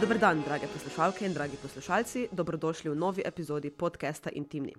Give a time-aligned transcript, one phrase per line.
[0.00, 4.74] Dober dan, drage poslušalke in dragi poslušalci, dobrodošli v novi epizodi podcasta Intimni.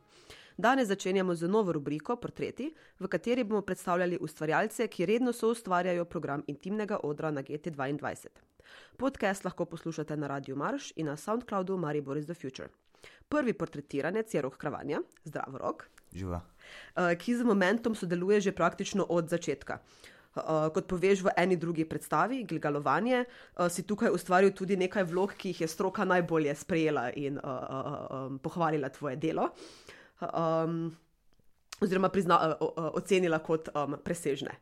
[0.58, 2.70] Danes začenjamo z novo rubriko Portreti,
[3.00, 8.28] v kateri bomo predstavljali ustvarjalce, ki redno so ustvarjajo program intimnega odra na GT2.
[8.98, 12.70] Podcast lahko poslušate na Radiu Marš in na SoundCloudu Mari Boris the Future.
[13.30, 16.42] Prvi portretiranec je Rok Kravanja, zdrav rok, Živa.
[16.96, 19.74] eh, ki z momentom sodeluje že praktično od začetka.
[19.74, 20.19] Uh,
[20.74, 25.54] kot poveš v eni drugi predstavi, Gilgalovanje, uh, si tukaj ustvaril tudi nekaj vlog, ki
[25.54, 29.50] jih je stroka najbolje sprejela in uh, uh, um, pohvalila tvoje delo,
[30.22, 30.92] um,
[31.82, 34.54] oziroma prizna, uh, uh, ocenila kot um, presežne.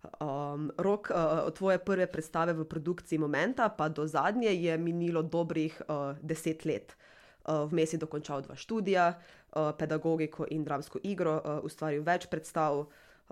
[0.00, 5.22] Um, rok uh, od tvoje prve predstave v produkciji Momenta pa do zadnje je minilo
[5.22, 6.96] dobrih uh, deset let.
[7.44, 12.78] Uh, Vmes je dokončal dva študija, uh, pedagogiko in dramsko igro, uh, ustvaril več predstav
[12.78, 12.88] uh,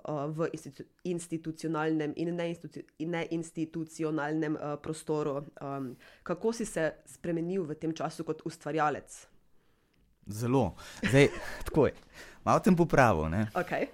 [0.07, 5.45] v institu institucionalnem in neinstitu neinstitucionalnem uh, prostoru.
[5.61, 9.27] Um, kako si se spremenil v tem času kot ustvarjalec?
[10.29, 10.75] Zelo.
[11.03, 11.29] Zdaj,
[11.67, 11.93] tako je.
[12.45, 13.29] Malo tem popravil.
[13.29, 13.47] ne.
[13.53, 13.89] Okay.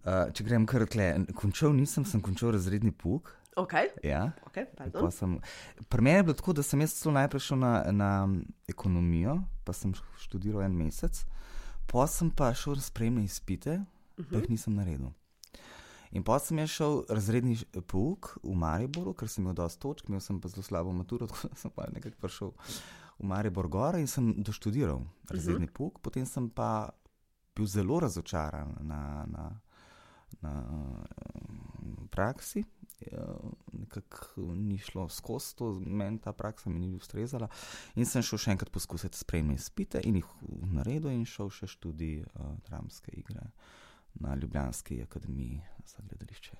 [0.00, 3.34] Uh, če grem kar tle, končal nisem, sem končal razredni puk.
[3.56, 3.90] Okay.
[4.02, 4.30] Ja.
[4.48, 4.64] Okay,
[5.10, 5.40] sem,
[5.90, 8.10] pri meni je bilo tako, da sem jaz celo najprej šel na, na
[8.70, 11.24] ekonomijo, pa sem študiral en mesec,
[11.90, 13.80] pa sem pa šel na spremne izpite,
[14.28, 15.12] pa jih nisem naredil.
[16.10, 17.54] In pa sem jaz šel razredni
[17.86, 21.48] pouk v Mariboru, ker sem imel dosti točk, imel sem pa zelo slabo maturo, tako
[21.52, 22.50] da sem pa nekako prišel
[23.20, 26.90] v Maribor gor in sem doštudiral razredni pouk, potem sem pa
[27.54, 29.44] bil zelo razočaran na, na,
[30.40, 30.52] na
[32.10, 32.64] praksi.
[33.00, 33.16] eh,
[33.72, 37.48] Nekako ni šlo skozi to, meni ta praksa mi ni ustrezala.
[37.94, 40.26] In sem šel še enkrat poskusiti spremljati spite in jih
[40.74, 43.50] naredil, in šel še študij uh, dramske igre
[44.14, 46.56] na Ljubljanski akademiji za gledališče.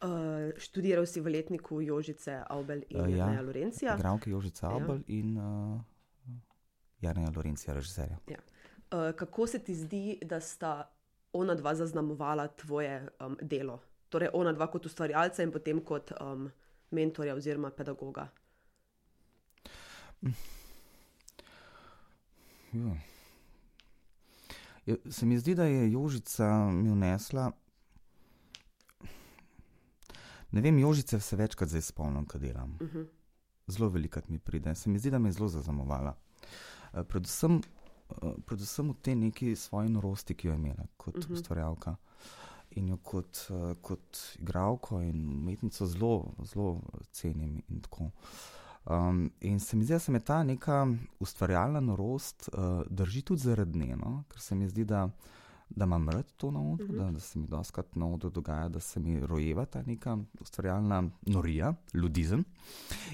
[0.00, 0.08] Uh,
[0.56, 3.32] študiral si v letniku Jožice Avbel in Uh, ja.
[3.32, 3.40] ja.
[3.40, 3.94] Lorencija.
[3.98, 4.76] Igravke Jožica Ja.
[4.76, 5.80] Abel in uh,
[7.00, 8.18] Jarneja Lorencija, režiserja.
[8.28, 10.90] Uh, kako se ti zdi, da sta
[11.32, 13.80] ona dva zaznamovala tvoje um, delo?
[14.08, 16.50] Torej, ona dva kot ustvarjalca in potem kot um,
[16.90, 18.28] mentorja oziroma pedagoga.
[22.72, 23.09] Ja.
[24.86, 27.50] Ja, se mi zdi, da je Jožica mi vnesla.
[30.50, 32.78] Ne vem, Jožice se večkrat zdaj spomnim, kaj delam.
[32.80, 33.06] Uh -huh.
[33.66, 34.74] Zelo velikrat mi pride.
[34.74, 36.16] Se mi zdi, da me je zelo zaznamovala.
[36.94, 37.60] Eh, Predvsem,
[38.22, 41.32] eh, predvsem v tej neki svoji norosti, ki jo je imela kot uh Mhm.
[41.32, 41.40] -huh.
[41.40, 41.96] ustvarjalka.
[42.70, 46.80] In jo kot, eh, kot igralko in umetnico zelo, zelo
[47.12, 47.62] cenim.
[47.68, 48.10] In, tako.
[48.84, 50.86] Um, in se mi zdi, da se me ta neka
[51.20, 54.24] ustvarjalna norost uh, drži tudi zaradi nje, no?
[54.28, 55.08] ker se mi zdi, da,
[55.70, 56.92] da imam rad to na odru, uh.
[56.92, 57.04] -huh.
[57.04, 61.10] da, da se mi doskrat na odru dogaja, da se mi rojeva ta neka ustvarjalna
[61.26, 62.44] norija, ludizem.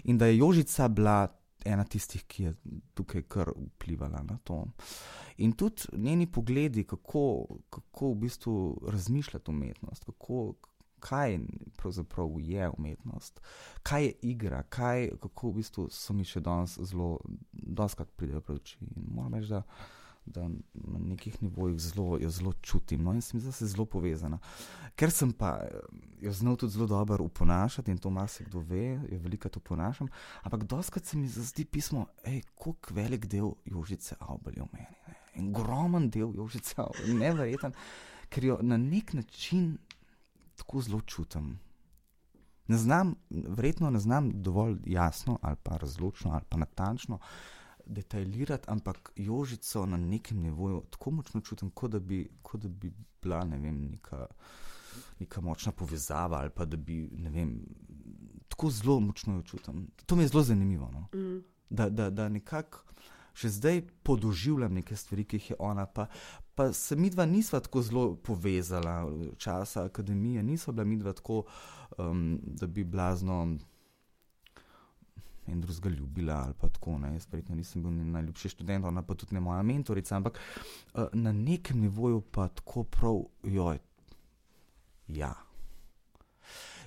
[0.04, 1.28] In da je Jožica bila
[1.65, 2.54] ena tistih, ki je
[2.94, 4.65] tukaj kar vplivala na to.
[5.37, 10.54] In tudi njeni pogledi, kako, kako v bistvu razmišljati umetnost, kako,
[11.08, 11.38] kaj
[11.76, 13.40] pravzaprav je umetnost,
[13.82, 17.16] kaj je igra, kaj, kako v bistvu so mi še danes zelo,
[17.52, 18.80] doskrat pridejo pred oči.
[18.82, 19.62] In moram reči, da,
[20.26, 23.04] da na nekih nivojih zelo, jo zelo čutim.
[23.06, 24.40] No, in se mi zdi, da se zelo povezana.
[24.98, 25.60] Ker sem pa
[26.22, 30.10] jo znal tudi zelo dobro uponašati in to marsikdo ve, jo veliko to ponašam,
[30.42, 35.00] ampak doskrat se mi zdi pismo, hej, koliko velik del Jožice Avbel je v meni.
[35.06, 35.14] Ne?
[35.36, 37.76] En ogromen del Jožice Avbel, neverjeten,
[38.32, 39.76] ker jo na nek način
[40.56, 41.58] tako zelo čutim.
[42.68, 47.18] Ne znam, verjetno ne znam dovolj jasno ali pa razločno ali pa natančno
[47.86, 52.92] detaljirati, ampak Jožico na nekem nivoju tako močno čutim, kot da bi, kot da bi
[53.22, 54.26] bila ne vem, neka,
[55.18, 57.60] neka močna povezava ali pa da bi, ne vem,
[58.48, 59.86] tako zelo močno jo čutim.
[60.06, 60.90] To mi je zelo zanimivo.
[60.92, 61.20] No?
[61.20, 61.44] Mm.
[61.70, 62.82] Da, da, da nekako
[63.36, 66.06] še zdaj podoživljam neke stvari, ki jih je ona, pa,
[66.56, 71.42] pa se mi dva nisva tako zelo povezala, časa akademije, nisva bila mi dva tako,
[71.98, 73.58] um, da bi blazno
[75.47, 76.98] en drugega ljubila ali pa tako.
[76.98, 77.12] Ne.
[77.12, 80.38] Jaz verjetno nisem bil najljubši študent, ona pa tudi ne moja mentorica, ampak
[80.94, 83.78] uh, na nekem nivoju pa tako prav, joj,
[85.09, 85.34] ja.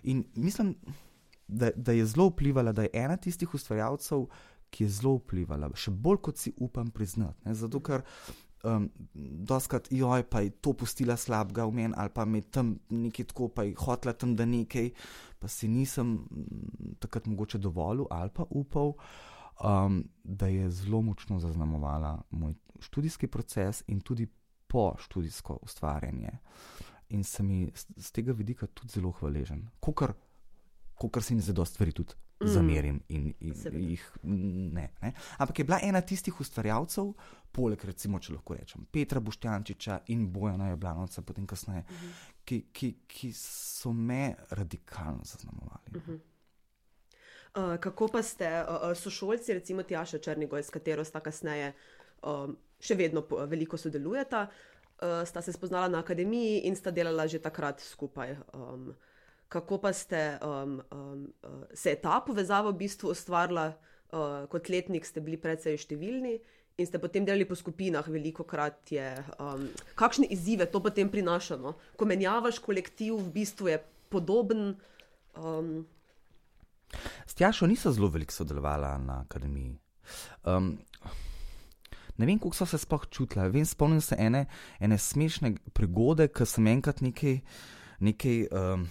[0.04, 0.75] In mislim,
[1.48, 4.25] da, da je zelo vplivala, da je ena tistih ustvarjalcev,
[4.69, 7.42] ki je zelo vplivala, še bolj kot si upam priznati.
[7.45, 7.56] Ne?
[7.57, 8.04] Zato, ker
[8.64, 8.90] um,
[9.50, 13.50] doskrat, joj, pa je to pustila slabega v meni, ali pa me tam nekaj tako,
[13.50, 14.92] pa je hotla tam da nekaj,
[15.40, 18.94] pa si nisem mm, takrat mogoče dovolil ali pa upal.
[19.60, 24.28] Um, da je zelo močno zaznamovala moj študijski proces in tudi
[24.68, 26.32] po študijsko ustvarjanje.
[27.10, 29.68] In sem ji z, z tega vidika tudi zelo hvaležen.
[29.80, 32.47] Kot se jim zelo stvari tudi mm.
[32.47, 33.53] zamerim in, in
[33.89, 35.13] jih ne, ne.
[35.38, 37.13] Ampak je bila ena tistih ustvarjalcev,
[37.51, 42.33] poleg recimo, če lahko rečem, Petra Boštjančiča in Bojana Jablanovca, potem kasneje, mm -hmm.
[42.45, 45.91] ki, ki, ki so me radikalno zaznamovali.
[45.95, 46.19] Mm -hmm.
[47.56, 51.74] Uh, kako pa ste uh, sošolci, recimo Tjaša Črnigoj, s katero sta kasneje
[52.21, 54.47] um, še vedno po, veliko sodelujeta,
[55.01, 58.38] uh, sta se spoznala na akademiji in sta delala že takrat skupaj.
[58.53, 58.94] Um,
[59.50, 63.74] kako pa ste, um, um, uh, se je ta povezava v bistvu ustvarila,
[64.13, 66.38] uh, kot letnik ste bili precej številni
[66.80, 69.07] in ste potem delali po skupinah, veliko krat je.
[69.42, 69.68] Um,
[70.00, 71.57] kakšne izzive to potem prinaša?
[71.60, 71.75] No?
[71.98, 73.80] Ko menjavaš kolektiv, v bistvu je
[74.13, 74.78] podoben.
[75.36, 75.90] Um,
[77.28, 79.75] S Tjašo niso zelo veliko sodelovala na akademiji.
[80.48, 80.78] Um,
[82.18, 83.50] ne vem, kako so se sploh čutila.
[83.51, 84.46] Vem, spomnim se ene,
[84.80, 87.42] ene smešne prigode, ki sem enkrat nekaj.
[88.00, 88.88] nekaj um,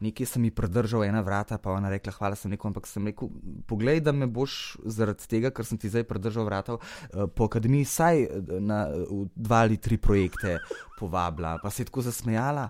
[0.00, 3.30] nekaj sem ji pridržal, ena vrata, pa ona rekla: Hvala, sem rekel, ampak sem rekel:
[3.66, 7.88] Poglej, da me boš zaradi tega, ker sem ti zdaj pridržal vrata, eh, po akademiji
[7.88, 8.28] vsaj eh,
[8.60, 8.86] na
[9.34, 10.58] dva ali tri projekte
[10.98, 11.58] povabila.
[11.62, 12.68] Pa se je tako zasmejala.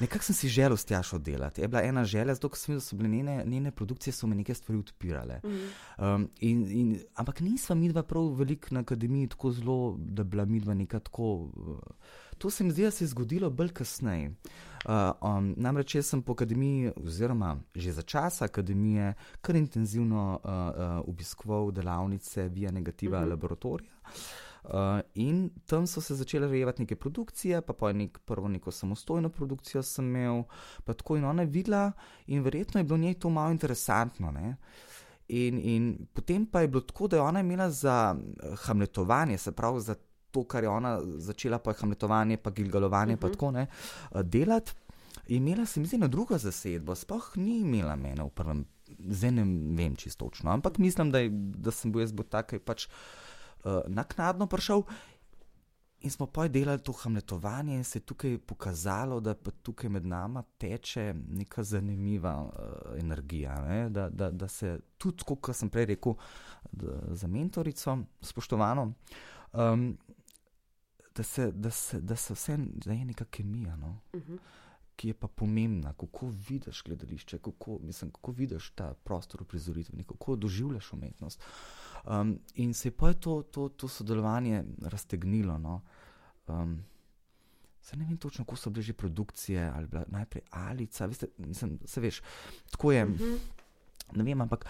[0.00, 1.60] Nekako sem si želel s Tjašo delati.
[1.60, 4.34] Je bila ena želja, zato sem videl, da so bile njene, njene produkcije, so me
[4.34, 5.40] nekaj stvari odpirale.
[5.44, 5.68] Mm.
[6.04, 10.44] Um, in, in, ampak nisva midva prav veliko na akademiji, tako zelo, da bi bila
[10.44, 11.32] midva nekako tako.
[11.32, 11.78] Uh,
[12.38, 14.32] to se mi zdi, da se je zgodilo bolj kasneje.
[14.80, 20.50] Uh, um, namreč jaz sem po akademiji, oziroma že za čas akademije, kar intenzivno uh,
[20.50, 23.26] uh, obiskoval delavnice via negativa uh mhm.
[23.26, 23.30] -huh.
[23.30, 23.92] laboratorija.
[24.64, 29.28] Uh, in tam so se začele rejevati neke produkcije, pa pa nek, prvo neko samostojno
[29.28, 30.42] produkcijo sem imel,
[30.84, 31.92] pa tako in ona je videla,
[32.26, 34.34] in verjetno je bilo njej to malo interesantno.
[35.28, 38.16] In, in potem pa je bilo tako, da je ona imela za
[38.56, 39.94] hamletovanje, se pravi za
[40.30, 43.20] to, kar je ona začela, pa je hamletovanje, pa gilgalovanje, uh -huh.
[43.20, 43.34] pa mhm.
[43.34, 43.66] tako ne,
[44.14, 44.72] eh, delati.
[45.26, 48.64] Imela sem zelo drugo zasedbo, sploh ni imela mene v prvem,
[48.98, 49.44] zdaj ne
[49.76, 53.80] vem čisto točno, ampak mislim, da, je, da sem bil jaz bo tako pač uh,
[53.86, 54.82] naknadno prišel.
[56.00, 60.06] In smo pa delali to hamletovanje, in se je tukaj pokazalo, da pa tukaj med
[60.06, 62.52] nami teče neka zanimiva uh,
[62.98, 63.54] energija.
[63.90, 66.16] Da, da, da se tudi, kot sem prej rekel,
[67.12, 68.92] za mentorico, spoštovano,
[69.52, 69.98] um,
[71.16, 73.98] da se, da se, da se vse, da je neka kemija, no?
[74.12, 74.32] uh mhm.
[74.32, 74.38] -huh.
[74.96, 80.04] ki je pa pomembna, kako vidiš gledališče, kako, mislim, kako vidiš ta prostor v prizoritvi,
[80.04, 81.42] kako doživljaš umetnost.
[82.06, 85.58] Um, in se je pa to, to, to sodelovanje raztegnilo.
[85.58, 85.80] No?
[86.46, 86.84] Um,
[87.82, 91.78] Se ne vem točno, kako so bile že produkcije, ali bila najprej Alica, veste, mislim,
[91.84, 92.22] se veš,
[92.70, 93.04] tako je.
[93.04, 93.22] Uh mhm.
[93.22, 93.38] -huh.
[94.16, 94.66] Ne vem, ampak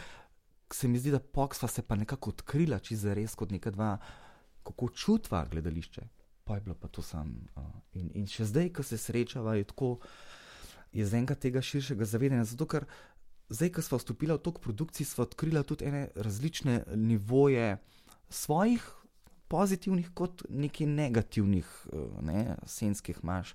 [0.72, 3.98] se mi zdi, da Poksva se pa nekako odkrila, če za res kot neka dva,
[4.62, 6.02] kako čutva gledališče
[6.50, 7.46] pa je bilo pa to sam.
[7.54, 7.62] Uh,
[7.94, 10.00] in, in še zdaj, ko se srečava, je tako,
[10.90, 12.48] je z enega tega širšega zavedanja.
[12.50, 12.88] Zato, ker
[13.54, 17.76] zdaj, ko smo vstopili v tok produkcij, smo odkrili tudi ene različne nivoje
[18.34, 18.82] svojih
[19.46, 23.54] pozitivnih, kot neki negativnih, uh, ne, senskih maš.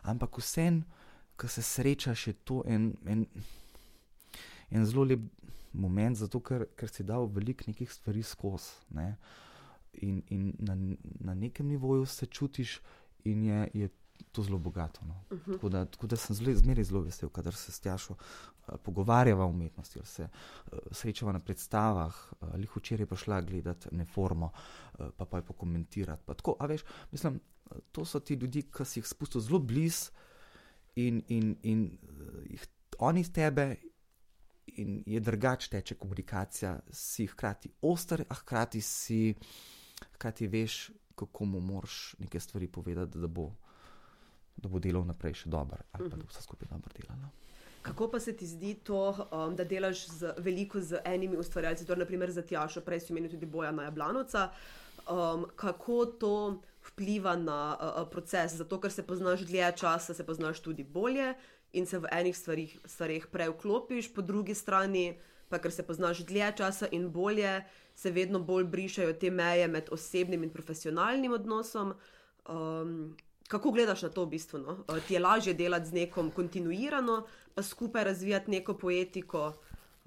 [0.00, 0.80] Ampak vsem,
[1.36, 3.28] ko se srečaš, je to en, en,
[4.72, 5.28] en zelo lep
[5.76, 8.96] moment, zato ker, ker si dal veliko nekih stvari skozi.
[8.96, 9.12] Ne
[9.92, 10.76] in, in na,
[11.20, 12.80] na nekem nivoju se čutiš,
[13.24, 13.88] in je, je
[14.32, 15.00] to zelo bogato.
[15.06, 15.24] No.
[15.30, 15.52] Uh -huh.
[15.52, 19.48] tako, da, tako da sem zmeraj zelo vesel, kadar se s Tjašo uh, pogovarjava o
[19.48, 24.50] umetnosti, ali se uh, srečava na predstavah, ali uh, včeraj pa šla gledati neformo,
[24.98, 26.22] uh, pa pa je pokomentirati.
[26.26, 26.80] Pa tako, veš,
[27.12, 27.40] mislim,
[27.92, 30.10] to so ti ljudje, ki si jih spustil zelo blizu
[30.94, 32.66] in, in, in uh, jih
[32.98, 33.76] oni z tebe.
[34.66, 39.46] In je drugače teče komunikacija, si hkrati oster, a hkrati si uh,
[40.18, 43.50] kaj ti veš, kako mu moraš neke stvari povedati, da bo,
[44.56, 47.30] da bo delal naprej še dobro, ali pa da bo vse skupaj dobro delalo.
[47.82, 52.04] Kako pa se ti zdi to, um, da delaš z, veliko z enimi ustvarjalci, torej
[52.04, 54.50] naprimer za Tjašo, prej si imel tudi boja na Jablanovca,
[55.08, 56.34] um, kako to
[56.90, 61.34] vpliva na uh, proces, zato ker se poznaš dlje časa, se poznaš tudi bolje
[61.72, 65.18] in se v enih stvarih, stvarih prej vklopiš, po drugi strani
[65.50, 67.64] pa ker se poznaš dlje časa in bolje,
[67.94, 71.94] se vedno bolj brišajo te meje med osebnim in profesionalnim odnosom.
[72.48, 73.16] Um,
[73.48, 74.60] kako gledaš na to v bistvu?
[74.62, 74.76] No?
[74.86, 79.52] Uh, ti je lažje delati z nekom kontinuirano, pa skupaj razvijati neko poetiko.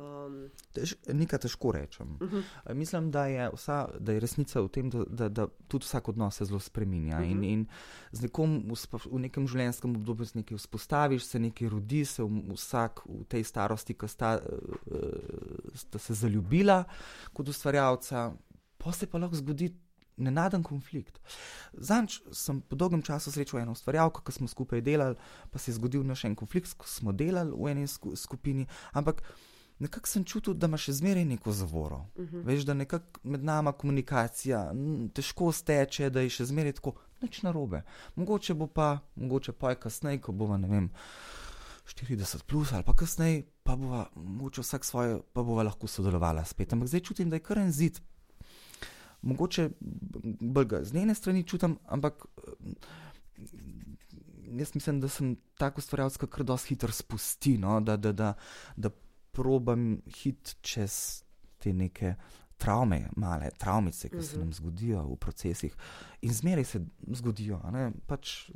[0.03, 2.17] Um, Tež, nekaj težko rečem.
[2.22, 2.74] Uh -huh.
[2.74, 6.36] Mislim, da je, vsa, da je resnica v tem, da, da, da tudi vsak odnos
[6.36, 7.17] se zelo spremenja.
[7.17, 7.31] Uh -huh.
[7.31, 7.67] in, in
[8.12, 13.05] z nekom v, v nekem življenjskem obdobju se nekaj vzpostaviš, se nekaj rodi, se vsak
[13.05, 14.98] v tej starosti, ki sta, uh,
[15.75, 16.83] sta se zaljubila
[17.33, 18.33] kot ustvarjalca,
[18.77, 19.74] pa se pa lahko zgodi
[20.17, 21.19] nenaden konflikt.
[21.74, 25.17] Zanč sem po dolgem času srečal eno ustvarjalko, ki smo skupaj delali,
[25.51, 29.24] pa se je zgodil naš en konflikt, ko smo delali v eni skupini, ampak
[29.80, 32.06] nekako sem čutil, da ima še zmeraj neko zavoro.
[32.15, 32.46] Uh -huh.
[32.46, 34.74] Veš, da nekako med nami komunikacija
[35.13, 37.82] težko steče, da je še zmeraj tako, nič narobe.
[38.15, 40.89] Mogoče bo pa, mogoče pa je kasneje, ko bo, ne vem.
[41.86, 46.74] 40 plus ali pa kasneje, pa bo mogoče vsak svoje, pa bo lahko sodelovala spet.
[46.74, 48.00] Ampak zdaj čutim, da je kar en zid
[49.24, 49.70] mogoče
[50.39, 52.25] bolj ga z njene strani čutim, ampak
[54.60, 57.80] jaz mislim, da sem tako stvarjalec, ki kar dosti hitro spusti, no?
[57.82, 58.34] da, da, da,
[58.75, 58.89] da
[59.34, 61.24] probam hit čez
[61.58, 62.16] te neke.
[62.63, 64.54] Travme, male travmice, ki se nam mhm.
[64.56, 65.74] zgodijo v procesih,
[66.24, 66.80] in zmeraj se
[67.12, 67.58] zgodijo.
[68.08, 68.52] Pač,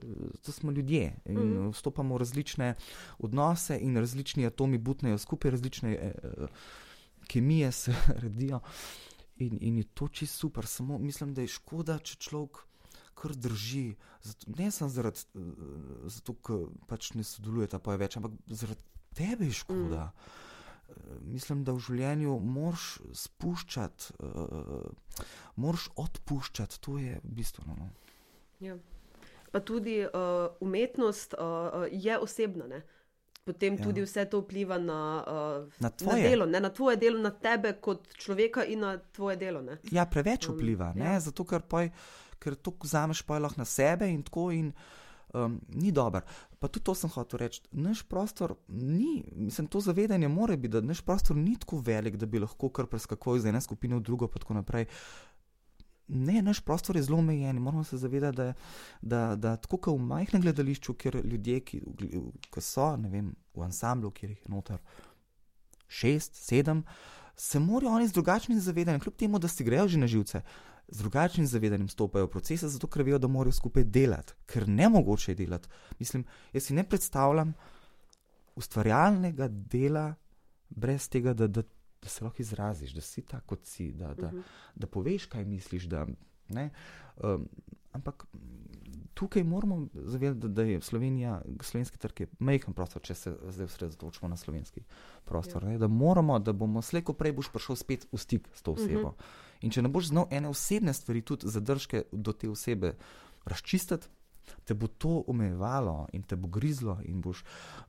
[0.46, 1.72] to smo ljudje in mhm.
[1.74, 2.70] vstopamo v različne
[3.20, 6.48] odnose, in različni atomi butnejo skupaj, različne eh, eh
[7.28, 8.62] kemije se redijo.
[9.38, 12.64] In, in je to čisto super, samo mislim, da je škoda, če človek
[13.18, 13.96] kar drži.
[14.24, 18.82] Zato, ne samo zaradi eh, ker pač ne sodeluje ta poje več, ampak zaradi
[19.18, 20.12] tebe je škoda.
[20.14, 20.47] Mm.
[21.22, 25.24] Mislim, da v življenju moraš spuščati, uh,
[25.56, 27.76] moraš odpuščati, to je bistveno.
[27.80, 27.90] No.
[28.64, 28.78] Ja.
[29.52, 32.68] Pa tudi uh, umetnost uh, je osebna.
[32.68, 32.84] Ne?
[33.48, 33.84] potem ja.
[33.84, 36.60] tudi vse to vpliva na, uh, na, na delo, ne?
[36.60, 39.64] na tvoje delo, na tebe kot človeka in na tvoje delo.
[39.64, 39.80] Ne?
[39.92, 41.16] Ja, preveč um, vpliva, um, ja.
[41.24, 41.88] zato ker, poj,
[42.44, 44.50] ker to vzameš pa lahko na sebe in tako.
[44.56, 44.74] In,
[45.34, 46.22] Um, ni dobro.
[46.60, 47.62] Pa tudi to sem hotel reči.
[47.72, 52.26] Naš prostor ni, mislim, to zavedanje mora biti, da naš prostor ni tako velik, da
[52.26, 54.88] bi lahko kar preskakoval iz ene skupine v drugo, pa tako naprej.
[56.08, 57.60] Ne, naš prostor je zelo omejen.
[57.60, 58.54] Moramo se zavedati, da,
[59.02, 61.82] da, da tako kot v majhnem gledališču, kjer ljudje, ki,
[62.54, 64.80] ki so vem, v ansamblu, kjer jih je noter
[65.88, 66.84] šest, sedem,
[67.38, 70.42] se morajo oni z drugačnim zavedanjem, kljub temu, da si grejo že na živce,
[70.88, 74.90] z drugačnim zavedanjem stopajo v procese, zato ker vejo, da morajo skupaj delati, ker ne
[74.90, 75.68] mogoče je delati.
[76.00, 77.54] Mislim, jaz si ne predstavljam
[78.56, 80.14] ustvarjalnega dela
[80.70, 81.64] brez tega, da, da
[82.02, 84.38] da se lahko izraziš, da si tako, kot si, da, da, uh mhm.
[84.38, 84.44] -huh.
[84.76, 85.84] da poveš, kaj misliš.
[85.84, 86.08] Da,
[87.24, 87.48] um,
[87.92, 88.26] ampak
[89.14, 94.30] tukaj moramo zavedati, da, da je Slovenija, slovenski trg, majhen prostor, če se zdaj osredotočimo
[94.30, 94.82] na slovenski
[95.26, 95.64] prostor.
[95.64, 95.78] Ja.
[95.78, 99.00] Da moramo, da bomo slejko prej boš prišel spet v stik s to osebo.
[99.00, 99.06] Uh mhm.
[99.06, 99.47] -huh.
[99.62, 102.94] In če ne boš znal ene osebne stvari, tudi zadržke do te osebe
[103.46, 104.08] razčistiti,
[104.64, 107.44] te bo to omejevalo in te bo grizlo, in boš,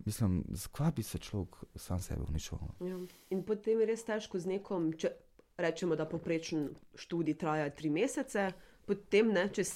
[0.06, 2.58] mislim, zakaj bi se človek sam sebe uničil.
[2.80, 2.98] Ja.
[3.30, 5.12] In potem je res težko z nekom, če
[5.58, 8.52] rečemo, da poprečen študij traja tri mesece.
[8.88, 9.66] Potem, ne, če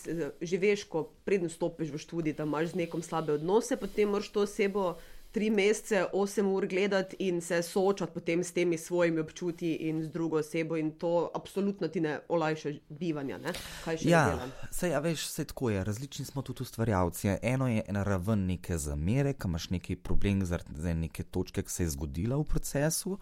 [0.41, 4.31] že veš, ko prednjo stopiš v študij, da imaš z nekom slabe odnose, potem moraš
[4.33, 4.95] to osebo
[5.33, 10.09] tri mesece, osem ur gledati in se soočati potem s temi svojimi občutki in z
[10.13, 13.39] drugo osebo, in to absolutno ti ne olajša bivanja.
[13.39, 13.53] Ne?
[14.01, 15.85] Ja, se ja, veš, vse tako je.
[15.85, 17.29] Različni smo tudi ustvarjalci.
[17.43, 21.83] Eno je ena raven neke zamere, ki imaš neki problem zaradi neke točke, ki se
[21.83, 23.19] je zgodila v procesu.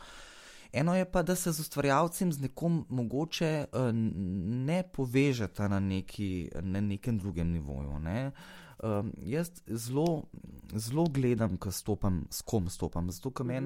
[0.73, 3.91] Eno je pa, da se z ustvarjalcem z nekom mogoče uh,
[4.67, 7.99] ne povežete na, neki, na nekem drugem nivoju.
[7.99, 8.27] Ne?
[8.27, 10.23] Uh, Um, jaz zelo,
[10.73, 13.11] zelo gledam, ko stopam, s kom stopam.
[13.13, 13.61] Zato, ko me,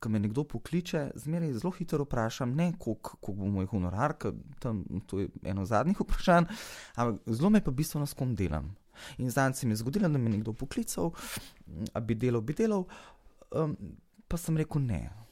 [0.00, 4.14] ko me nekdo pokliče, zmeraj zelo hitro vprašam, ne koliko bo moj honorar,
[4.62, 6.48] tam, to je eno zadnjih vprašanj,
[6.96, 8.72] ampak zelo me pa bistveno s kom delam.
[9.18, 11.12] In zdaj se mi je zgodilo, da me je nekdo poklical,
[11.66, 12.86] da bi delal, bi delal,
[13.50, 13.76] um,
[14.28, 15.23] pa sem rekel ne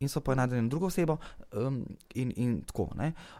[0.00, 1.16] in so poenadili drugo osebo,
[1.52, 2.88] um, in, in tako.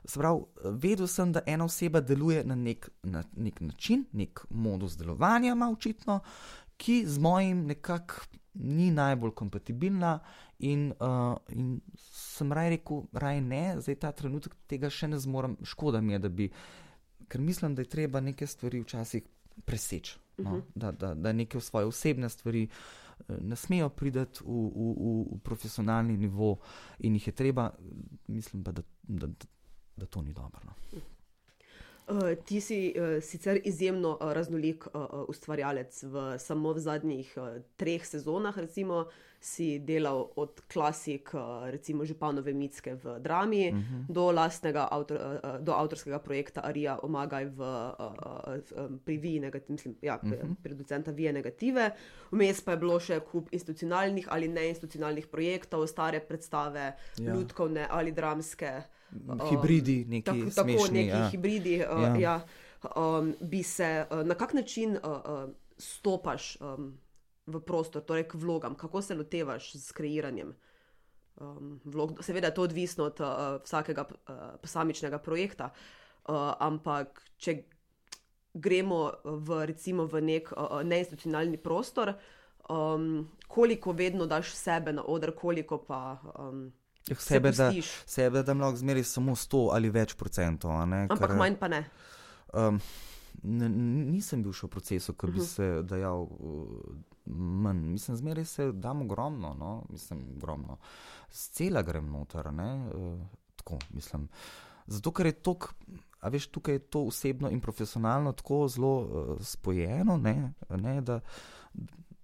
[0.04, 5.52] Sprav, vedel sem, da ena oseba deluje na nek, na nek način, nek modus delovanja,
[5.52, 6.20] ima očitno,
[6.76, 8.14] ki z mojim nekako
[8.54, 10.18] ni najbolj kompatibilna.
[10.58, 15.56] In, uh, in sem raj rekel, raj ne, zdaj ta trenutek tega še ne zmorem,
[15.64, 16.50] škoda mi je, da bi,
[17.28, 19.24] ker mislim, da je treba neke stvari včasih
[19.64, 20.44] preseči, no?
[20.44, 20.60] uh mhm.
[20.60, 20.62] -huh.
[20.74, 22.68] da, da, da neke svoje osebne stvari
[23.28, 26.58] ne smejo priti v, v, v, v profesionalni nivo
[26.98, 27.70] in jih je treba,
[28.26, 29.46] mislim pa, da, da, da,
[29.96, 30.60] da to ni dobro.
[30.64, 31.00] No.
[32.10, 37.60] Uh, ti si uh, sicer izjemno uh, raznolik uh, ustvarjalec, v, samo v zadnjih uh,
[37.76, 43.74] treh sezonah, recimo, uh, si delal od klasik, eh, recimo Županove Mitske v drami, uh
[43.74, 43.82] mhm.
[43.82, 44.12] -huh.
[44.12, 50.18] do lastnega avtor, eh, do avtorskega projekta Arija Omagaj v, eh, pri Viji, mislim, ja,
[50.22, 50.34] uh mhm.
[50.34, 50.54] -huh.
[50.62, 51.90] producenta Vije Negative.
[52.30, 57.34] Vmes pa je bilo še kup institucionalnih ali neinstitucionalnih projektov, stare predstave, ja.
[57.34, 58.82] ljudkovne ali dramske.
[59.50, 61.28] Hibridi, neki tako, smešni, tako neki ja.
[61.30, 61.76] hibridi.
[61.76, 62.16] Uh, ja.
[62.16, 62.40] Ja.
[62.96, 66.56] Um, bi se, uh, na kak način uh, uh, stopaš?
[66.60, 66.98] Um,
[67.50, 70.54] v prostor, torej k vlogam, kako se lotevaš s kreiranjem
[71.36, 72.22] um, vlog.
[72.24, 75.70] Seveda je to odvisno od uh, vsakega uh, posamičnega projekta.
[76.28, 77.62] uh, ampak če
[78.54, 82.14] gremo v, recimo, v nek uh, neinstitucionalni prostor,
[82.68, 86.18] um, koliko vedno daš sebe na oder, koliko pa.
[86.38, 86.72] Um,
[87.18, 87.72] Sebe da,
[88.06, 90.70] sebe da lahko zmeri samo 100 ali več procentov.
[90.70, 91.84] Ampak kar, manj pa ne.
[92.52, 92.80] Um,
[93.42, 93.68] ne.
[93.68, 95.44] Nisem bil še v procesu, ki bi uh mhm.
[95.44, 95.54] -huh.
[95.54, 96.94] se dajal uh,
[97.64, 97.84] manj.
[97.92, 99.84] Mislim, zmeri se dam ogromno, no?
[99.88, 100.78] mislim, ogromno.
[101.30, 103.20] Scela grem noter, uh,
[103.56, 104.28] tako mislim.
[104.86, 105.56] Zato, ker je to,
[106.20, 110.52] a veš, tukaj je to osebno in profesionalno tako zelo uh, spojeno, ne?
[110.68, 111.00] Ne?
[111.00, 111.20] Da,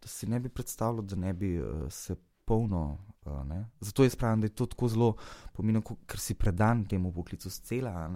[0.02, 2.98] da si ne bi predstavljal, da ne bi uh, se polno.
[3.26, 3.42] Uh,
[3.80, 5.14] Zato jaz pravim, da je to tako zelo
[5.52, 8.06] pomembno, ker si predan temu poklicu scela.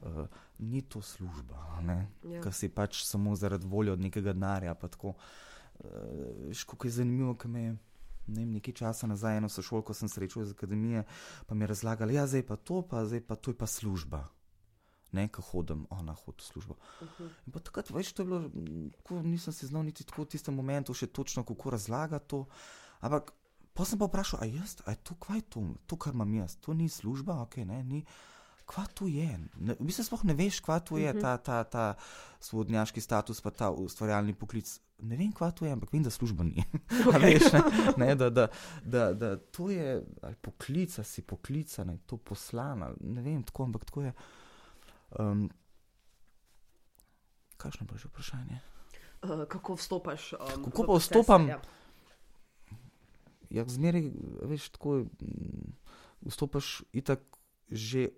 [0.00, 0.26] Uh,
[0.58, 2.40] ni to služba, ja.
[2.44, 4.76] ki si pač samo zaradi volje od nekega denarja.
[5.02, 5.14] Uh,
[6.52, 7.76] Škoda je zanimivo, ker me je
[8.30, 11.04] ne vem, nekaj časa nazaj eno sošolko sem srečal iz akademije,
[11.46, 14.28] pa mi je razlagala, ja, je pa to, pa zdaj pa to je pa služba.
[15.12, 16.74] Ne, ko hodim, ona hodi v službo.
[17.00, 17.30] Uh -huh.
[17.46, 18.50] In takrat, veš, to je bilo,
[19.02, 22.46] ko nisem se znal niti tako v tistem momentu še točno, kako razlagati to.
[23.00, 23.32] Ampak
[23.74, 26.34] pa sem pa vprašal, a jaz, a je to, kaj je to, to, kar imam
[26.34, 28.04] jaz, to ni služba, ok, ne, ni.
[28.70, 29.26] Kva to je?
[29.58, 31.20] Ne, v bistvu sploh ne veš, kva to je, uh -huh.
[31.20, 31.94] ta, ta, ta
[32.40, 36.44] svobodnjaški status, pa ta ustvarjalni poklic ne vem, kva to je, ampak vem, da služba
[36.44, 36.64] ni.
[37.10, 37.20] Okay.
[37.20, 37.60] Veš, ne,
[38.06, 38.48] ne, da, da,
[38.84, 40.02] da, da to je
[40.42, 42.92] poklica, si poklica, ne, to poslana.
[43.00, 44.12] Ne vem, tako, ampak tako je.
[45.18, 45.48] Um,
[47.56, 48.60] Kakšno pa že vprašanje?
[49.22, 50.32] Uh, kako vstopaš?
[50.32, 51.48] Um, kako pa vstopam?
[51.48, 51.60] Ja,
[53.50, 54.10] ja zmeraj,
[54.50, 55.76] veš, tako mm,
[56.30, 57.22] vstopaš itak
[57.70, 58.08] že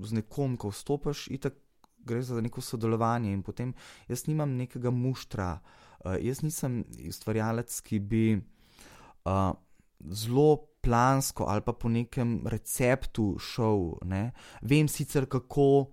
[0.00, 1.56] z nekom, ko vstopaš, itak
[2.06, 3.74] gre za neko sodelovanje in potem
[4.08, 5.58] jaz nimam nekega muštra.
[6.00, 9.52] Uh, jaz nisem ustvarjalec, ki bi uh,
[10.00, 14.00] zelo plansko ali pa po nekem receptu šel.
[14.08, 14.30] Ne?
[14.62, 15.90] Vem sicer, kako,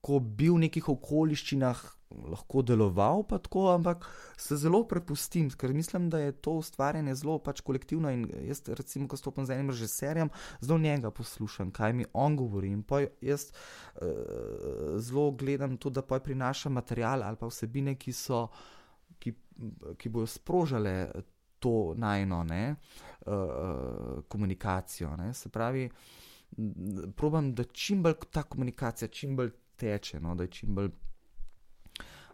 [0.00, 1.80] kako bi v nekih okoliščinah
[2.10, 4.06] lahko deloval, pa tako, ampak
[4.40, 8.10] se zelo prepustim, ker mislim, da je to ustvarjanje zelo pač kolektivno.
[8.10, 10.30] In jaz, recimo, ko stopim z enim režiserjem,
[10.60, 12.72] zelo njega poslušam, kaj mi on govori.
[12.72, 18.12] In pa jaz uh, zelo gledam to, da pa prinaša material ali pa vsebine, ki
[18.12, 18.46] so,
[19.20, 20.96] ki bojo sprožile.
[21.60, 22.74] To najno ne,
[23.28, 25.10] uh, komunikacijo.
[25.20, 25.34] Ne.
[25.36, 25.90] Se pravi,
[27.16, 30.90] probujem, da čim bolj ta komunikacija čim bolj teče, no, da je čim bolj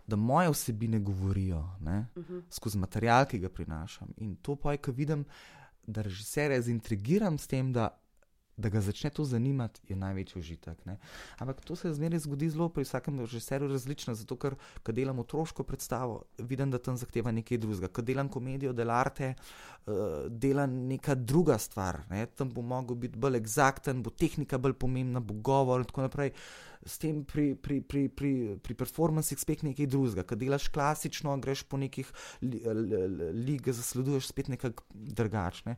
[0.07, 2.43] da moje vsebine govorijo uh -huh.
[2.51, 4.09] skozi material, ki ga prinašam.
[4.17, 5.25] In to pa je, ko vidim,
[5.87, 8.01] da režiserje zaintrigiram s tem, da
[8.57, 10.85] da ga začne to zanimati, je največji užitek.
[10.87, 10.97] Ne?
[11.38, 15.64] Ampak to se zmeraj zgodi zelo pri vsakem režiserju različno, zato ker, ko delam otroško
[15.64, 17.92] predstavo, vidim, da tam zahteva nekaj drugega.
[17.92, 22.01] Ko delam komedijo delarte, uh, eh, delam neka druga stvar.
[22.11, 22.27] Ne?
[22.27, 26.33] Tam bo mogel biti bolj eksakten, bo tehnika bolj pomembna, bo govor in tako naprej.
[26.87, 30.25] S tem pri, pri, pri, pri, pri performancih spet nekaj drugega.
[30.25, 32.09] Ko delaš klasično, greš po nekih
[32.40, 35.77] ligah, zasleduješ spet nekaj drugačnega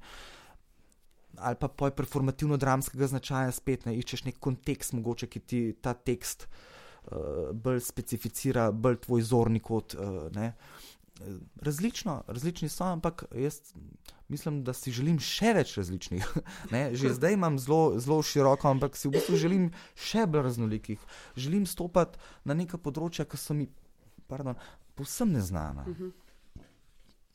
[1.36, 6.48] ali pa poj performativno-dramskega značaja, spet ne iščeš nek kontekst, mogoče ki ti ta tekst
[6.48, 9.94] uh, bolj specificira, bolj tvoj zorni kot.
[9.94, 10.52] Uh,
[11.58, 13.72] Različno, različni so, ampak jaz
[14.28, 16.26] mislim, da si želim še več različnih.
[16.74, 16.82] Ne?
[16.94, 21.02] Že zdaj imam zelo, zelo široko, ampak si v bistvu želim še bolj raznolikih.
[21.36, 23.66] Želim stopiti na neka področja, ki so mi,
[24.30, 24.58] pardon,
[24.94, 25.86] povsem neznana.
[25.88, 26.10] Uh mhm.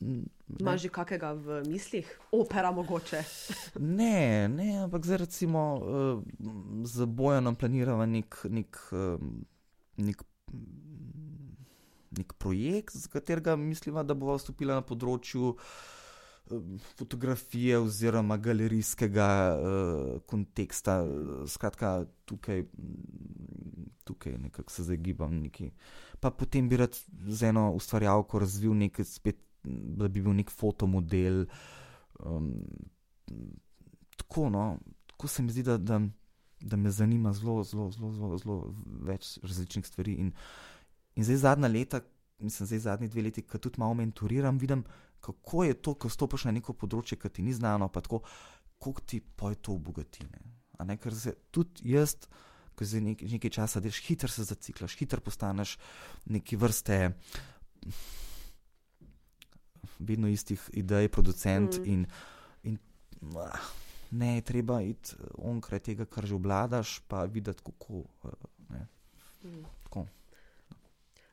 [0.00, 0.32] -huh.
[0.44, 3.24] Imaš že kakega v mislih, opera mogoče?
[3.98, 6.20] ne, ne, ampak zdaj recimo uh,
[6.84, 9.16] za bojem planiramo nek, nek, uh,
[9.96, 10.20] nek,
[12.12, 15.56] nek projekt, z katerega mislimo, da bo vstopila na področju.
[17.00, 21.00] Fotografije oziroma galerijskega uh, konteksta,
[21.48, 22.66] skratka, tukaj,
[24.04, 25.40] tukaj nekako se zdaj gibam.
[25.40, 25.70] Neki.
[26.20, 26.92] Pa potem bi rad
[27.24, 31.44] z eno ustvarjalko razvil nekaj spet da bi bil nek fotomodel.
[32.20, 32.52] Um,
[34.16, 36.00] tako, no, tako se mi zdi, da, da,
[36.60, 40.18] da me zanima zelo, zelo, zelo, zelo, zelo več različnih stvari.
[40.24, 40.32] In,
[41.14, 42.00] in zdaj zadnja leta,
[42.38, 44.84] mislim, zdaj zadnji dve leti, ki tudi malo mentoriram, vidim,
[45.24, 48.22] kako je to, ko stopiš na neko področje, ki ti ni znano, pa tako,
[48.78, 50.42] kako ti poj to obogatine.
[51.00, 52.18] Ker se tudi jaz.
[52.74, 55.76] Ko že nekaj časa delaš, hitro se zaciklaš, hitro postaneš
[56.26, 56.96] neki vrste
[59.98, 61.78] vedno istih idej, producent.
[61.78, 61.84] Mm.
[61.84, 62.06] In,
[62.62, 62.78] in
[63.36, 63.70] ah,
[64.10, 68.04] ne, treba iti onkraj tega, kar že obladaš, pa videti, kako.
[68.24, 68.86] Eh,
[69.44, 69.64] mm.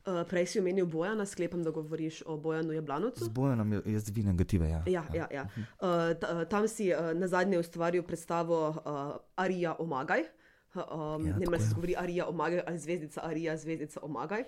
[0.02, 3.24] Uh, prej si omenil Bojana, sklepam, da govoriš o Bojanu Jablanocu.
[3.24, 4.68] Z Bojanom je zdaj negative.
[4.68, 4.82] Ja.
[4.86, 5.46] Ja, ja, ja.
[5.78, 10.24] Uh, tam si uh, na zadnje ustvaril predstavo uh, Arija Omagaj.
[10.74, 11.68] Um, Ja, ne vem, tako ali je.
[11.68, 14.44] se govori Arija omagaj ali zvezdica Arija, zvezdica omagaj.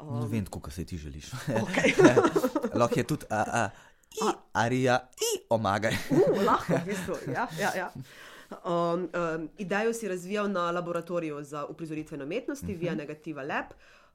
[0.00, 1.30] Um, Ne vem, kako se ti želiš.
[1.64, 1.92] Okay.
[2.78, 3.68] Lahko je tudi, a, a,
[4.14, 5.96] i, arija, i, omagaj.
[6.10, 7.14] Uh, lahko, v bistvu.
[7.32, 7.92] Ja, ja, ja.
[8.64, 12.80] Um, um, idejo si razvijal na laboratoriju za uprizoritvene umetnosti, uh -huh.
[12.80, 13.64] via negativa lab.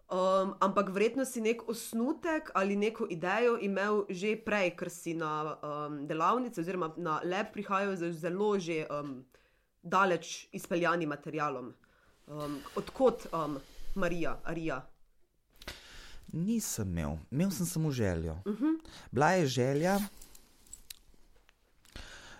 [0.09, 5.57] Um, ampak verjetno si nek osnutek ali neko idejo imel že prej, ker si na
[5.61, 9.25] um, delavnici oziroma na lab prihajal z zelo že um,
[9.83, 11.73] daleč izpeljanim materialom.
[12.27, 13.59] Um, odkot um,
[13.95, 14.88] Marija, Arija?
[16.33, 18.33] Nisem imel, imel sem samo željo.
[18.33, 18.79] Uh -huh.
[19.11, 19.99] Bila je želja,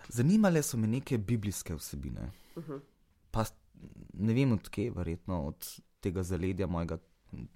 [0.08, 2.30] zanimale so me neke biblijske vsebine.
[2.56, 2.80] Uh -huh.
[3.30, 3.44] Pa
[4.12, 6.98] ne vem odkje, verjetno od tega zaledja mojega,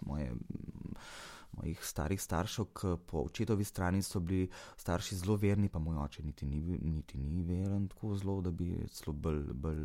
[0.01, 0.33] moje,
[1.57, 6.23] mojih starih staršev, ki po očetovi strani so bili starši zelo verni, pa moj oče
[6.23, 9.85] niti ni, niti ni veren tako zelo, da bi celo bolj, bolj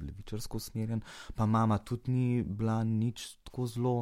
[0.00, 1.02] levičarsko usmerjen.
[1.34, 3.94] Pa mama tudi ni bila nič tako zelo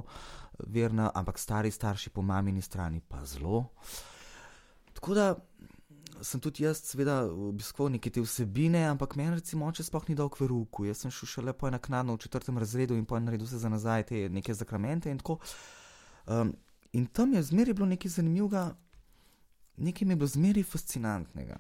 [0.59, 3.65] verna, ampak stari starši po mamini strani pa zelo.
[4.93, 5.35] Tako da
[6.23, 10.31] sem tudi jaz, seveda, obiskoval neke te vsebine, ampak meni recimo oče sploh ni dal
[10.33, 10.89] k veruku.
[10.89, 14.07] Jaz sem šel šele po enaknadno v četrtem razredu in po naredil se za nazaj
[14.11, 15.39] te neke zakramente in tako.
[16.27, 16.55] Um,
[16.93, 18.77] in tam je zmeraj bilo nekaj zanimivega,
[19.77, 21.57] nekaj mi je bilo zmeraj fascinantnega.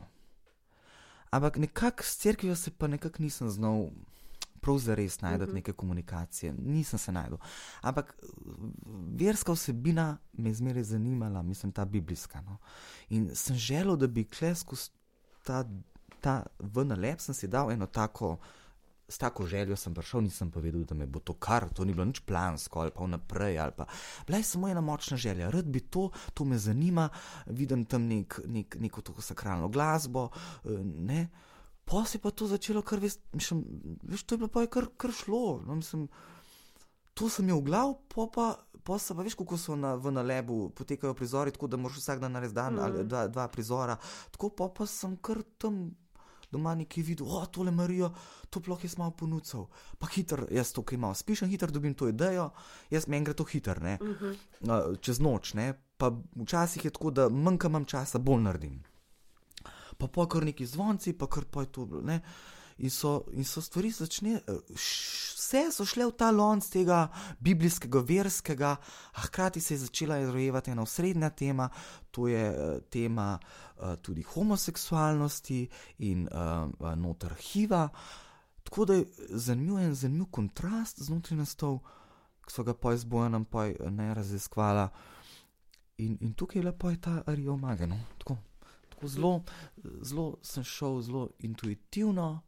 [1.30, 3.90] Ampak nekako s cerkvijo se pa nekako nisem znal
[4.60, 5.54] prav zares najti Mhm.
[5.54, 7.38] neke komunikacije, nisem se najdel.
[7.80, 8.18] Ampak
[9.14, 12.40] verska vsebina me je zmeraj zanimala, mislim, ta biblijska.
[12.40, 12.56] No.
[13.08, 14.76] In sem želel, da bi klesko
[15.44, 15.64] ta,
[16.20, 18.38] ta VNLEP sem si dal eno tako.
[19.08, 21.94] S tako željo sem prišel, nisem pa vedel, da me bo to kar, to ni
[21.94, 23.58] bilo nič plansko ali pa vnaprej.
[23.58, 23.86] Ali pa.
[24.26, 27.08] Bila je samo ena močna želja, rad bi to, to me zanima,
[27.46, 30.28] vidim tam nek, nek, neko tako sakralno glasbo.
[30.64, 31.28] eh, Ne.
[31.84, 33.64] Pa se je pa to začelo, kar veš, mislim,
[34.02, 35.62] veš to je bilo pa je kar, kar šlo.
[35.66, 36.08] No, mislim,
[37.14, 38.48] to sem imel v glavu, pa pa.
[38.84, 42.20] Pa se pa veš, kako so na, v nalebu potekajo prizori, tako da moraš vsak
[42.20, 42.78] dan narediti dan mm.
[42.78, 43.96] ali dva, dva prizora.
[44.30, 45.90] Tako pa, pa sem kar tam
[46.50, 48.10] doma nekaj videl, o, tole Marijo,
[48.50, 49.66] to ploh jaz malo ponudil.
[49.98, 52.50] Pa hiter, jaz to, ki imam, spišem hiter, dobim to idejo,
[52.90, 55.00] jaz meni gre to hiter, ne, uh -huh.
[55.00, 58.82] čez noč, ne, pa včasih je tako, da manj, ko imam časa, bolj naredim.
[59.98, 62.20] Pa pa kar neki zvonci, pa kar pa je to, ne.
[62.78, 64.40] In so, in so stvari začne,
[64.74, 67.08] š- vse so šle v ta lonc tega
[67.40, 68.76] biblijskega, verskega,
[69.12, 71.68] a hkrati se je začela rojevati ena osrednja tema,
[72.10, 77.88] to je eh, tema eh, tudi homoseksualnosti in uh, noter HIV-a.
[78.62, 81.78] Tako da je zanimiv en zanimiv kontrast znotraj nastal,
[82.44, 84.88] ki so ga poj z bojem poj ne raziskvala.
[85.98, 87.96] In, in tukaj je lepo je ta Arijo Magano.
[88.18, 88.36] Tako,
[88.88, 89.42] tako zelo,
[90.02, 92.42] zelo sem šel, zelo intuitivno,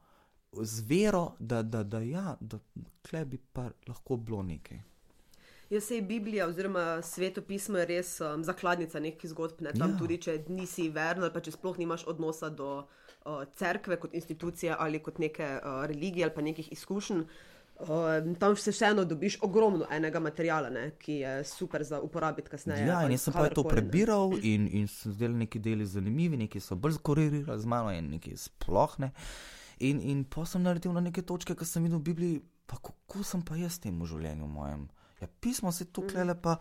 [0.52, 2.58] z vero, da, da, da, ja, da
[3.02, 4.80] kle bi pa lahko bilo nekaj.
[5.70, 9.60] Jaz se je Biblija oziroma svetopismo je res um, zakladnica nekih zgodb.
[9.60, 9.72] Ne?
[9.72, 9.98] Tam Ja.
[9.98, 14.74] tudi, če nisi veren ali pa če sploh nimaš odnosa do uh, cerkve kot institucije
[14.78, 17.22] ali kot neke uh, religije ali pa nekih izkušenj.
[17.80, 22.86] Uh, tam se vseeno dobiš ogromno enega materijala, ne, ki je super za uporabiti kasneje.
[22.86, 26.60] Ja, in jaz sem pa to prebiral in, in sem zdaj neki deli zanimivi, neki
[26.60, 29.12] so bolj skorirali z mano in neki sploh ne.
[29.80, 33.24] In, in pa sem naredil na neke točke, ki sem videl v Bibliji, pa kako
[33.24, 34.88] sem pa jaz temu življenju mojem.
[35.20, 36.58] Ja, pismo se tu klele, pa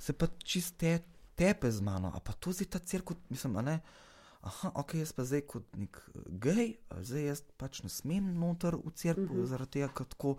[0.00, 0.98] se pa čiste
[1.38, 3.76] tepe z mano, a pa to zdaj ta crkva, mislim, a ne.
[4.48, 6.68] Aha, ok, jaz pa zdaj kot nek eh, gej,
[7.08, 9.48] zdaj jaz pač ne smem noter v cerkvu, uh -huh.
[9.50, 10.36] zaradi tega, ker tako,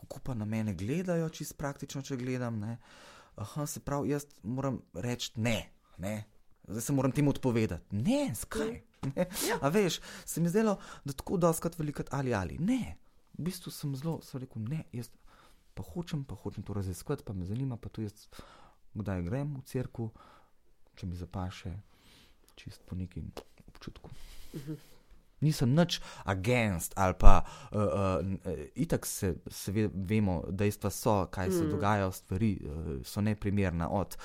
[0.00, 2.60] kako pa na mene gledajo, čist praktično, če gledam.
[2.60, 2.78] Ne.
[3.36, 6.24] Aha, se pravi, jaz moram reči ne, ne.
[6.68, 7.96] Zdaj se moram temu odpovedati.
[7.96, 8.82] Ne, skaj.
[9.04, 9.26] Ne.
[9.48, 9.58] Ja.
[9.60, 12.58] A veš, se mi zdelo, da tako doskrat velikrat ali ali.
[12.58, 12.96] Ne,
[13.38, 15.10] v bistvu sem zelo, sem rekel, ne, jaz
[15.74, 18.28] pa hočem, pa hočem to raziskovati, pa me zanima, pa to jaz
[18.94, 20.10] kdaj grem v cerkev,
[20.94, 21.74] če mi zapaše,
[22.54, 23.32] čist po nekem
[23.66, 24.10] občutku.
[25.42, 31.50] Nisem nič against ali pa uh, uh, itak se, se ve, vemo, dejstva so, kaj
[31.50, 31.70] se mm.
[31.74, 34.16] dogaja, stvari uh, so neprimerna, od,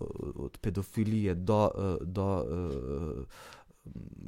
[0.00, 0.08] uh,
[0.48, 3.44] od pedofilije do, uh, do uh,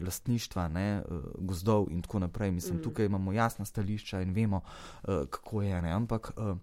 [0.03, 2.51] lastništva, ne, uh, gozdov in tako naprej.
[2.51, 2.83] Mislim, mm.
[2.83, 4.61] tukaj imamo jasna stališča in vemo,
[5.03, 5.83] uh, kako je.
[5.83, 5.91] Ne?
[5.91, 6.57] Ampak uh,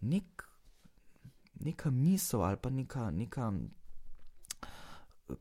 [0.00, 0.48] nek,
[1.60, 3.10] neka misel ali pa neka.
[3.10, 3.52] neka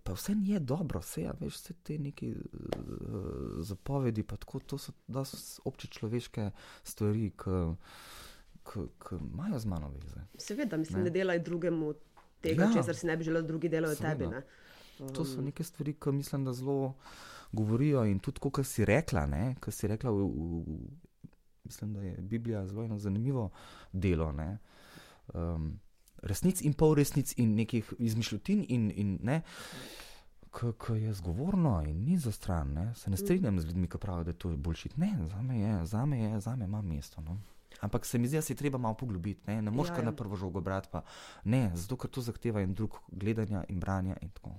[0.04, 2.36] Pa vse je dobro, vse, ja, veš, vse te neke uh,
[3.60, 4.92] zapovedi, pa tako, to so
[5.64, 6.52] obče človeške
[6.84, 7.50] stvari, ki
[9.12, 10.22] imajo z mano veze.
[10.38, 11.04] Seveda, mislim, Ne.
[11.04, 11.94] ne, delaj drugemu
[12.42, 12.74] tega, Ja.
[12.74, 14.10] česar si ne bi želel, drugi delajo Seveda.
[14.18, 14.28] tebi.
[14.28, 14.42] Ne?
[14.98, 16.94] To so neke stvari, ki mislim, da zelo
[17.52, 20.78] govorijo in tudi, kot si rekla, ne, si rekla v, v,
[21.64, 23.50] mislim, da je Biblija zelo eno zanimivo
[23.92, 24.34] delo.
[25.34, 25.80] Um,
[26.22, 29.42] resnic in pol resnic in nekih izmišljotin in, in ne.
[30.56, 32.94] Ki je zgovorno in ni za stran, ne?
[32.96, 34.90] se ne strinjam z ljudmi, ki pravijo, da je to boljši.
[34.96, 37.22] Ne, za me je, za me je, za me ima mesto.
[37.22, 37.38] No?
[37.82, 40.04] Ampak se mi zdi, da se je treba malo poglobiti, ne, ne moš ja, kar
[40.04, 40.10] ja.
[40.12, 40.90] na prvo žogo brati.
[40.92, 41.04] Pa.
[41.44, 44.16] Ne, zato ker to zahteva in drug gledanja in branja.
[44.22, 44.56] In tako,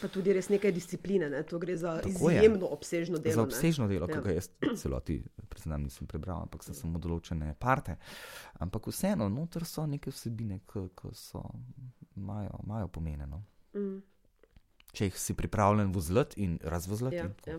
[0.00, 1.42] pa tudi res nekaj discipline, ne?
[1.46, 2.72] to gre za tako izjemno je.
[2.72, 3.34] obsežno delo.
[3.34, 4.14] Za obsežno delo, ja.
[4.14, 4.50] ki ga jaz
[4.82, 7.98] celoti, predvsem, nisem prebral, ampak sem samo določene parte.
[8.64, 10.86] Ampak vseeno, noter so neke vsebine, ki
[12.16, 13.42] imajo pomeneno.
[13.76, 13.98] Mm.
[14.96, 17.16] Če jih si pripravljen vozlati in razvozlati.
[17.16, 17.58] Ja, ja.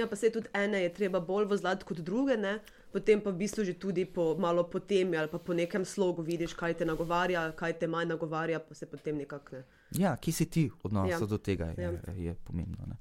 [0.00, 2.36] ja, pa se tudi ene je treba bolj vozlati kot druge.
[2.36, 2.58] Ne?
[2.92, 6.22] Potem pa v bistvu že tudi po, malo po temi ali pa po nekem slogu
[6.22, 9.62] vidiš, kaj te nagovarja, kaj te manj nagovarja, pa se potem nekako ne.
[9.98, 11.20] Ja, ki si ti odnos ja.
[11.20, 12.12] do tega, je, ja.
[12.16, 12.86] je pomembno.
[12.86, 12.96] Ne.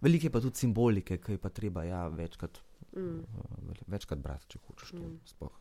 [0.00, 2.60] Veliko je pa tudi simbolike, ki je pa treba ja, večkrat,
[2.96, 3.18] mm.
[3.20, 5.18] uh, večkrat brati, če hočeš mm.
[5.34, 5.60] sploh.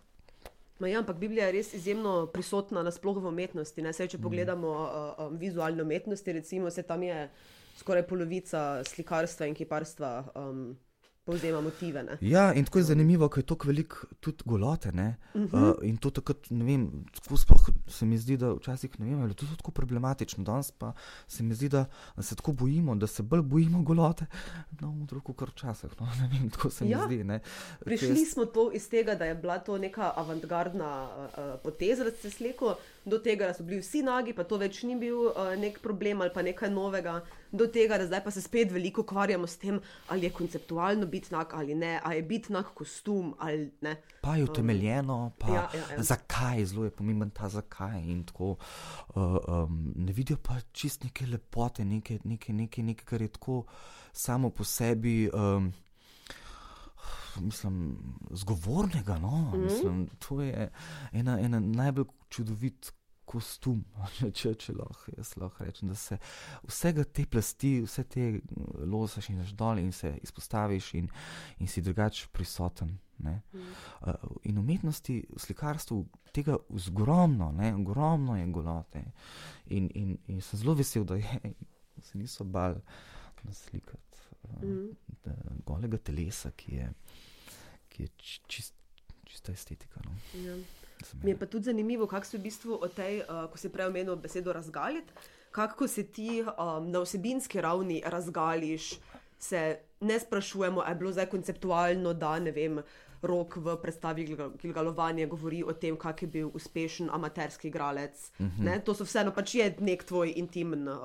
[0.79, 3.83] Ma ja, ampak Biblija je res izjemno prisotna nasploh v umetnosti.
[3.93, 4.23] Sej, če mm.
[4.23, 4.87] pogledamo uh,
[5.27, 7.27] um, vizualne umetnosti, recimo, se tam je
[7.79, 10.11] skoraj polovica slikarstva in kiparstva.
[10.35, 10.73] Um,
[11.23, 12.03] povzema motive.
[12.03, 12.17] Ne?
[12.21, 14.89] Ja, in tako je zanimivo, ker je tako veliko tudi golote.
[14.89, 15.69] Uh -huh.
[15.69, 19.31] uh, in to takrat, ne vem, sploh se mi zdi, da včasih ne vem, ali
[19.31, 20.43] je to tako problematično.
[20.43, 20.93] Danes pa
[21.27, 21.85] se mi zdi, da,
[22.21, 24.25] se tako bojimo, da se bolj bojimo golote.
[24.81, 25.89] No, v drugo, kar včasih.
[25.99, 26.97] No, ne vem, tako se ja.
[26.97, 27.23] mi zdi.
[27.23, 27.39] Ne?
[27.85, 28.33] Prišli jaz...
[28.33, 32.75] smo to iz tega, da je bila to neka avantgardna uh, poteza, da se sleko
[33.05, 36.21] do tega, da so bili vsi nagi, pa to več ni bil uh, nek problem
[36.21, 37.21] ali pa nekaj novega,
[37.53, 41.33] do tega, da zdaj pa se spet veliko ukvarjamo s tem, ali je konceptualno biti
[41.33, 43.95] nag ali ne, ali je biti nag kostum ali ne.
[44.21, 46.03] Pa je utemeljeno, pa ja, ja, ja.
[46.03, 48.01] zakaj, zelo je pomemben ta zakaj.
[48.25, 53.27] Tako, uh, um, ne vidijo pa čist neke lepote, nekaj, nekaj, nekaj, nekaj kar je
[53.27, 53.63] tako
[54.11, 55.29] samo po sebi.
[55.33, 55.73] Um,
[57.39, 57.97] Mislim,
[58.31, 59.17] zgovornega.
[59.17, 59.37] No?
[59.37, 59.63] Mm -hmm.
[59.63, 60.69] Mislim, to je
[61.11, 62.93] ena, ena najbolj čudovit
[63.25, 63.83] kostum,
[64.37, 65.91] če, če lahko jaz lahko rečem.
[65.91, 66.17] Da se
[66.67, 71.09] vsega te plasti, vse te mm, losaš in dol in se izpostaviš in,
[71.59, 72.97] in si drugače prisoten.
[73.23, 73.39] Mm.
[74.01, 74.13] Uh,
[74.49, 76.01] in umetnosti, v slikarstvu
[76.35, 76.57] tega
[76.89, 79.03] ogromno, ogromno je golote.
[79.71, 81.55] In, in, in sem zelo vesel, da, je,
[81.95, 82.81] da se niso bal
[83.43, 84.13] naslikati
[84.61, 85.63] mm.
[85.65, 86.93] golega telesa, ki je,
[87.89, 88.09] ki je
[88.47, 88.75] čist,
[89.23, 90.01] čista estetika.
[90.05, 90.15] No.
[90.43, 90.57] Ja.
[91.23, 93.87] Mi je pa tudi zanimivo, kako se v bistvu o tej, uh, ko si prej
[93.87, 95.13] omenil besedo razgaliti,
[95.51, 98.93] kako se ti um, na osebinski ravni razgališ.
[99.39, 102.81] Se ne sprašujemo, ali je bilo zdaj konceptualno, da ne vem.
[103.23, 104.25] Rok v predstavi
[104.61, 108.31] Gilgalovanje govori o tem, kak je bil uspešen amaterski igralec.
[108.39, 108.67] Uh mhm.
[108.67, 108.83] -huh.
[108.83, 110.95] To so vseeno pač je nek tvoj intimen, uh,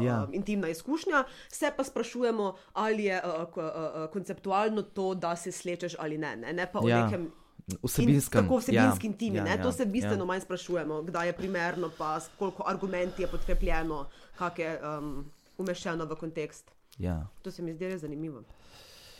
[0.00, 0.24] ja.
[0.28, 1.24] uh, intimna izkušnja.
[1.48, 6.36] Se pa sprašujemo, ali je uh, uh, konceptualno to, da se slečeš ali ne.
[6.36, 7.04] Ne, ne pa o ja.
[7.04, 7.30] nekem
[7.82, 8.42] vsebinskem.
[8.42, 9.38] Tako vsebinskim ja, timi.
[9.38, 10.24] Ja, ja, to se bistveno ja.
[10.24, 14.06] manj sprašujemo, kdaj je primerno, pa koliko argumentov je podkrepljeno,
[14.38, 15.24] kako je um,
[15.58, 16.70] umeščeno v kontekst.
[16.98, 17.26] Ja.
[17.42, 18.40] To se mi zdi res zanimivo.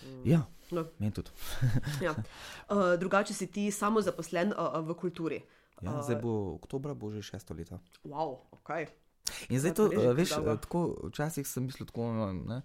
[0.06, 0.22] Mm.
[0.24, 0.86] Ja, no.
[0.98, 1.30] meni tudi.
[2.06, 2.14] ja.
[2.14, 5.42] uh, drugače si ti samo zaposlen uh, v kulturi.
[5.82, 7.80] Ja, uh, zdaj bo oktober, bo že šesto leto.
[8.04, 8.86] Wow, okay.
[9.50, 12.62] In zdaj to, uh, veš, uh, tako, včasih sem mislil tako, ne?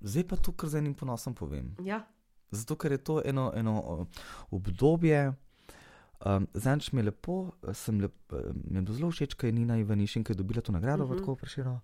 [0.00, 1.74] zdaj pa to, kar z enim ponosom povem.
[1.82, 2.06] Ja.
[2.52, 4.06] Zato, ker je to eno, eno
[4.50, 5.32] obdobje.
[6.22, 8.14] Um, Zanč mi je lepo, sem lep,
[8.70, 11.18] mi je zelo všeč, ker je Nina je dobila to nagrado, uh -huh.
[11.18, 11.80] tako priširjeno.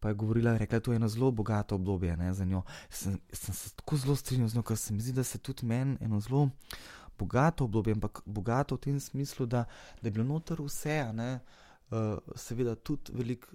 [0.00, 2.62] Pa je govorila, rekla, da je to eno zelo bogato obdobje ne, za njo.
[2.90, 5.66] Sem, sem se tako zelo strinjal z njo, ker se mi zdi, da se tudi
[5.66, 6.50] meni eno zelo
[7.18, 9.64] bogato obdobje, ampak bogato v tem smislu, da,
[10.02, 11.40] da je bilo noter vse, ne,
[11.90, 13.48] uh, seveda tudi veliko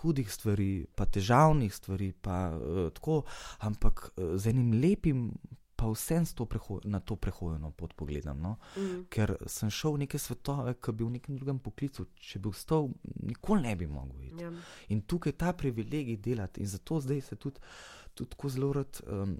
[0.00, 3.22] hudih stvari, pa težavnih stvari, pa uh, tako,
[3.66, 5.30] ampak uh, z enim lepim
[5.80, 6.24] pa vsem
[6.84, 8.40] na to prehodno pot pogledam.
[8.40, 8.56] No?
[8.76, 9.06] Mm.
[9.08, 12.90] Ker sem šel v neke svetove, ki bi v nekem drugem poklicu, če bi vstal,
[13.24, 14.44] nikoli ne bi mogel iti.
[14.44, 14.52] Yeah.
[14.52, 14.86] Ja.
[14.92, 17.60] In tukaj je ta privilegij delati in zato zdaj se tudi,
[18.14, 19.02] tudi tako zelo rad.
[19.08, 19.38] Um,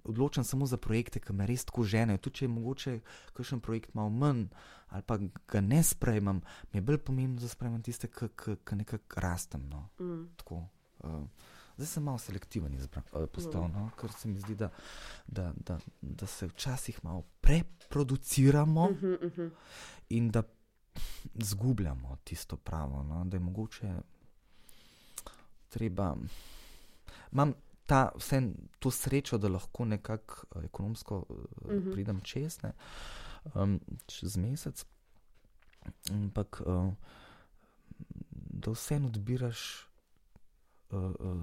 [0.00, 2.18] Odločam samo za projekte, ki me res tako ženejo.
[2.24, 2.92] Tudi če je mogoče
[3.36, 4.46] kakšen projekt malo manj
[4.90, 6.40] ali pa ga ne sprejmem,
[6.72, 9.68] mi je bolj pomembno, da sprejmem tiste, ki nekako rastem.
[9.70, 9.84] No.
[10.00, 10.24] Mm.
[10.40, 10.64] Tako,
[11.04, 11.20] uh,
[11.80, 14.68] Zdaj sem malo selektiven, uh, postal, no, ker se mi zdi, da,
[15.26, 19.50] da, da, da se včasih malo preproduciramo uh -huh, uh -huh.
[20.08, 20.42] in da
[21.42, 23.02] zgubljamo tisto pravo.
[23.02, 23.94] No, da je mogoče
[25.68, 26.16] treba.
[27.32, 27.54] Imam
[27.86, 28.42] ta, vse
[28.78, 31.92] to srečo, da lahko nekako uh, ekonomsko uh, uh -huh.
[31.92, 32.72] pridem čez, ne,
[33.54, 34.84] um, čez mesec.
[36.10, 36.92] Ampak, uh,
[38.30, 39.89] da vseeno odbiraš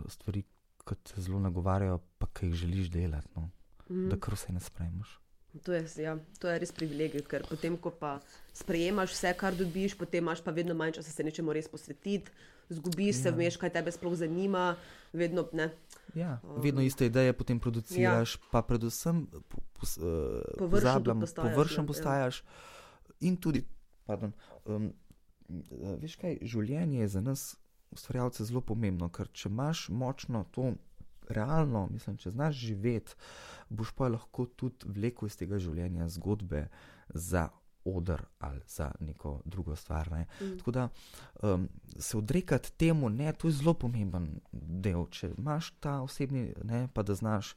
[0.10, 0.43] stvari,
[0.88, 3.27] ki te zelo nagovarjajo, pa ki jih želiš delati.
[3.36, 3.49] No.
[3.89, 4.10] mm.
[4.10, 5.19] da kar vse ne sprejmeš.
[5.63, 8.17] To je, ja, to je res privilegij, ker potem, ko pa
[8.53, 12.31] sprejemaš vse, kar dobiš, potem imaš pa vedno manj časa se nečemu res posvetiti,
[12.69, 13.36] zgubiš se, ja.
[13.36, 14.75] veš, kaj te sploh zanima.
[15.13, 15.47] Vedno,
[16.13, 18.49] ja, um, vedno iste ideje potem produciraš, ja.
[18.51, 21.53] pa predvsem po, po, uh, površen postajaš.
[21.55, 22.65] Površen postajaš ja.
[23.29, 23.63] In tudi,
[24.05, 24.33] pardon,
[24.65, 24.91] um,
[26.03, 27.47] veš kaj, življenje je za nas,
[27.91, 30.73] ustvarjalce, zelo pomembno, ker če imaš močno to
[31.30, 33.15] realno, mislim, če znaš živeti,
[33.69, 36.67] boš pa lahko tudi vlekel iz tega življenja zgodbe
[37.13, 37.47] za
[37.88, 40.12] odr ali za neko drugo stvar.
[40.12, 40.26] Ne.
[40.41, 40.58] Mm.
[40.58, 40.89] Tako da
[41.43, 41.69] um,
[42.00, 45.06] se odrekati temu, ne, to je zelo pomemben del.
[45.12, 47.56] Če imaš ta osebni, ne, pa da znaš.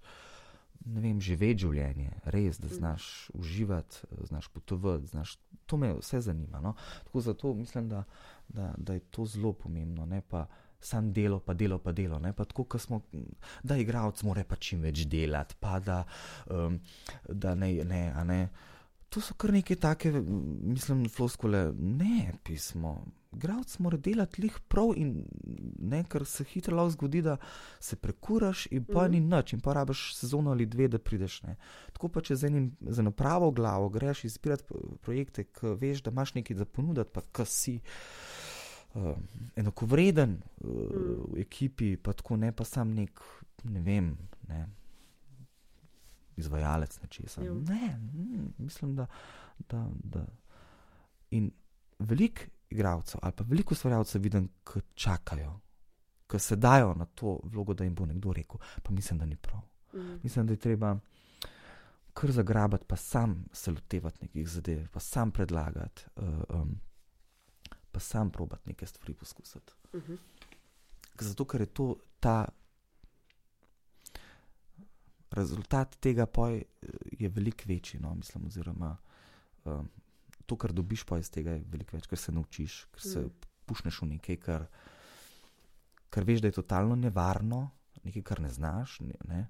[0.85, 2.77] Ne vem, živeti življenje, res, da mm.
[2.79, 6.61] znaš uživati, znaš potovati, znaš, to me vse zanima.
[6.61, 6.75] No?
[7.05, 8.05] Tako zato mislim, da,
[8.49, 10.47] da, da je to zelo pomembno, ne pa
[10.81, 12.21] sam delo, pa delo, pa delo.
[12.37, 13.01] Pa tako, smo,
[13.63, 16.05] da igralec mora pa čim več delati, pa da,
[16.51, 16.81] um,
[17.29, 18.41] da ne, ne, ne.
[19.11, 22.93] To so kar neke take, mislim, floskole, ne pismo.
[23.33, 25.25] Gravc mora delati lih prav in
[25.79, 27.37] ne, ker se hitro lahko zgodi, da
[27.83, 29.11] se prekuraš in pa mm.
[29.11, 31.41] ni nič in pa rabiš sezono ali dve, da prideš.
[31.43, 31.57] Ne.
[31.93, 36.15] Tako pa če z, enim, z eno pravo glavo greš izbirati projekte, ki veš, da
[36.15, 37.81] imaš nekaj za ponuditi, pa kasi.
[37.81, 38.51] Uh,
[38.95, 39.17] uh,
[39.57, 41.35] enakovreden uh, mm.
[41.35, 43.21] v ekipi, pa tako ne pa sam nek,
[43.65, 44.13] ne vem,
[44.49, 44.67] ne,
[46.41, 47.43] izvajalec nečesa.
[47.45, 47.55] Ja.
[47.55, 49.07] Ne, mm, mislim, da.
[49.69, 50.25] da, da.
[51.31, 51.51] In
[51.99, 55.61] veliko igralcev ali pa veliko ustvarjalcev vidim, ki čakajo,
[56.31, 59.37] ki se dajo na to vlogo, da jim bo nekdo rekel, pa mislim, da ni
[59.37, 59.61] prav.
[59.95, 60.21] Mm.
[60.23, 60.99] Mislim, da je treba.
[62.13, 66.05] Kar zagrabati, pa sam se lotevati nekih zadev, pa sam predlagati.
[66.17, 66.81] Uh, um,
[67.93, 69.73] pa sam probat nekaj stvari poskusiti.
[69.95, 70.13] Mhm.
[70.13, 70.19] -huh.
[71.21, 72.49] Zato, ker je to ta
[75.31, 76.27] rezultat tega,
[77.19, 78.01] je veliko večji.
[78.01, 78.97] No, mislim, oziroma,
[79.65, 79.89] um,
[80.47, 83.25] to, kar dobiš iz tega, je veliko več, ker se naučiš, ker se uh.
[83.25, 83.47] -huh.
[83.67, 84.67] pušneš v nekaj, kar,
[86.11, 87.71] kar veš, da je totalno nevarno,
[88.05, 89.01] nekaj, kar ne znaš.
[89.01, 89.47] Ne, ne,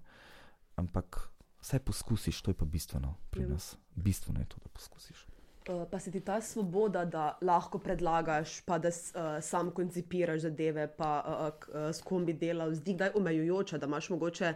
[0.76, 3.46] ampak vse poskusiš, to je pa bistveno pri uh.
[3.46, 3.52] -huh.
[3.52, 3.76] nas.
[3.94, 5.26] Bistveno je to, da poskusiš.
[5.68, 10.86] Eh, pa se ti ta svoboda, da lahko predlagaš, pa da uh, sam koncipiraš zadeve,
[10.96, 14.54] pa uh, uh, s kom bi delal, zdi kdaj omejujoče, da imaš mogoče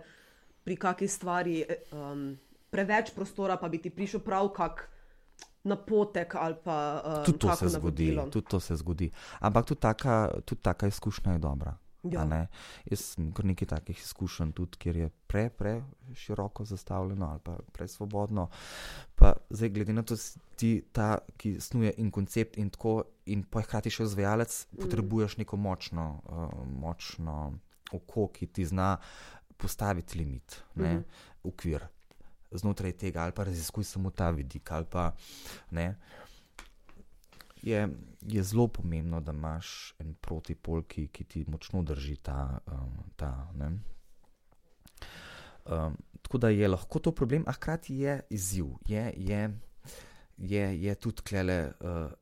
[0.64, 2.34] pri kakšni stvari um,
[2.70, 4.90] preveč prostora, pa bi ti prišel prav kak.
[5.64, 9.08] Napotek ali pa um, tudi to se zgodi, tudi to se zgodi.
[9.40, 11.72] Ampak tudi taka, tudi taka izkušnja je dobra.
[12.04, 12.24] Ja.
[12.84, 15.74] Jaz sem kar nekaj takih izkušenj, tudi kjer je pre, pre
[16.14, 18.48] široko zastavljeno ali pa presvobodno.
[19.14, 20.16] Pa zdaj, glede na to,
[20.56, 24.82] ti ta, ki snuje in koncept in tako, in pa hkrati še zvajalec, mm.
[24.84, 27.54] potrebuješ neko močno, uh, močno
[27.92, 28.96] oko, ki ti zna
[29.56, 31.04] postaviti limit, ne, mm -hmm.
[31.42, 31.86] ukvir
[32.50, 35.14] znotraj tega, ali pa raziskuj samo ta vidik, ali pa
[35.70, 35.96] ne
[37.64, 37.88] je,
[38.20, 42.58] je zelo pomembno, da imaš en protipol, ki, ki ti močno drži ta.
[42.66, 43.48] Um, ta
[45.64, 48.66] um, tako da je lahko to problem, a hkrati je izziv.
[48.88, 49.48] Je, je,
[50.36, 52.12] je, je tudi klele uh,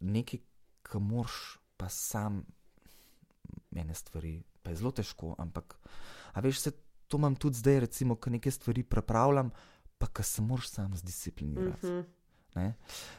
[0.00, 0.40] nekaj,
[0.82, 2.44] kar moraš pa sam
[3.70, 4.42] mene stvari.
[4.62, 5.76] Pa je zelo težko, ampak
[6.40, 6.70] veš, se,
[7.08, 9.50] to imam tudi zdaj, recimo, ko nekaj stvari prepravljam,
[9.98, 11.86] pa ka se moraš sam zdisciplinirati.
[11.86, 12.04] Mm -hmm.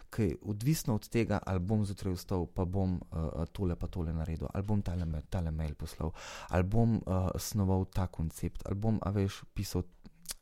[0.09, 4.47] Kaj, odvisno od tega, ali bom zjutraj vstal, pa bom uh, tole pa tole naredil,
[4.53, 6.11] ali bom tale, tale mail poslal,
[6.47, 9.83] ali bom uh, snoval ta koncept, ali bom, a veš, pisal.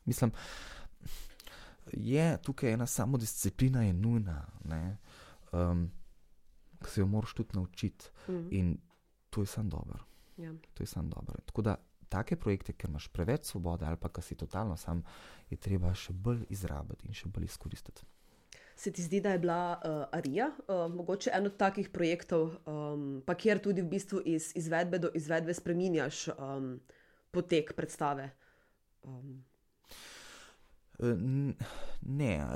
[0.04, 0.32] Mislim,
[1.92, 4.46] je tukaj ena samo disciplina, je nujna,
[5.52, 5.90] um,
[6.84, 8.04] ki se jo moraš tudi naučiti.
[8.28, 8.48] Mm.
[8.50, 8.78] In
[9.30, 9.98] to je samo dobro.
[10.36, 10.52] Ja.
[10.74, 11.34] To je samo dobro.
[11.46, 11.76] Tako da.
[12.14, 15.02] Take projekte, ker imaš preveč svobode, ali pa ki si totalno sam,
[15.50, 18.06] je treba še bolj izrabiti in še bolj izkoristiti
[18.76, 23.22] se ti zdi, da je bila uh, Arija, uh, mogoče en od takih projektov, um,
[23.26, 26.80] pa kjer tudi v bistvu iz izvedbe do izvedbe spremenjaš um,
[27.30, 28.30] potek predstave?
[29.02, 29.44] Um.
[32.00, 32.46] Ne,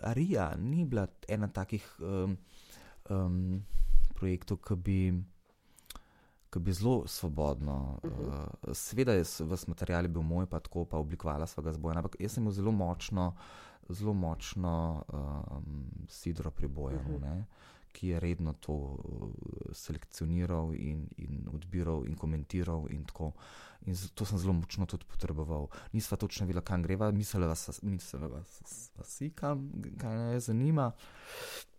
[0.00, 2.36] Arija ni bila ena takih um,
[3.10, 3.62] um,
[4.14, 4.98] projektov, ki bi.
[6.52, 8.46] Ki bi zelo svobodno, uh -huh.
[8.68, 12.32] uh, seveda je v materiali bil moj, pa tako pa oblikovala svoga zboja, ampak jaz
[12.32, 13.32] sem imel zelo močno
[13.88, 17.42] zelo močno um, sidro pribojeno, uh -huh.
[17.92, 18.98] ki je redno to uh,
[19.72, 22.86] selekcioniral in, in odbiral in komentiral.
[22.90, 23.04] In
[23.86, 25.66] in to sem zelo močno tudi potreboval.
[25.92, 27.68] Nisva točno vedela, kam greva, mislila vas,
[28.96, 30.86] vas kam, kaj me zanima.
[30.86, 31.71] Uh,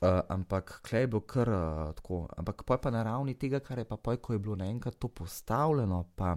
[0.00, 2.28] ampak klej je bil kar uh, tako.
[2.36, 4.98] Ampak pa je pa na ravni tega, kar je pa poj, ko je bilo naenkrat
[4.98, 6.36] to postavljeno, pa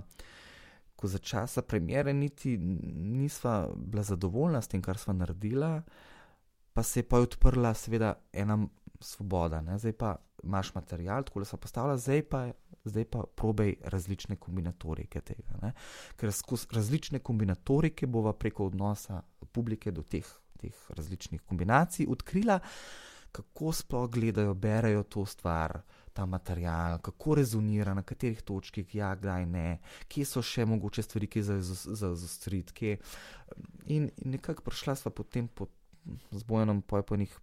[0.96, 5.82] ko za časa premjere niti nisva bila zadovoljna s tem, kar sva naredila,
[6.74, 8.68] pa se je pa odprla, seveda, ena
[9.02, 9.62] svoboda.
[9.62, 9.78] Ne?
[9.78, 12.52] Zdaj pa imaš material, tako da se postavlja, zdaj pa,
[12.84, 15.60] zdaj pa probej različne kombinatorike tega.
[15.62, 15.74] Ne?
[16.18, 20.26] Ker skozi različne kombinatorike bova preko odnosa publike do teh,
[20.58, 22.60] teh različnih kombinacij odkrila,
[23.38, 25.82] kako sploh gledajo, berejo to stvar.
[26.14, 29.66] Ta material, kako rezonira, na katerih točkah, ja, kdaj ne,
[30.10, 32.96] kje so še mogoče stvari, ki za zaostriti.
[33.86, 35.70] In, in nekako prišla sva potem po,
[36.32, 37.36] z bojenom po enih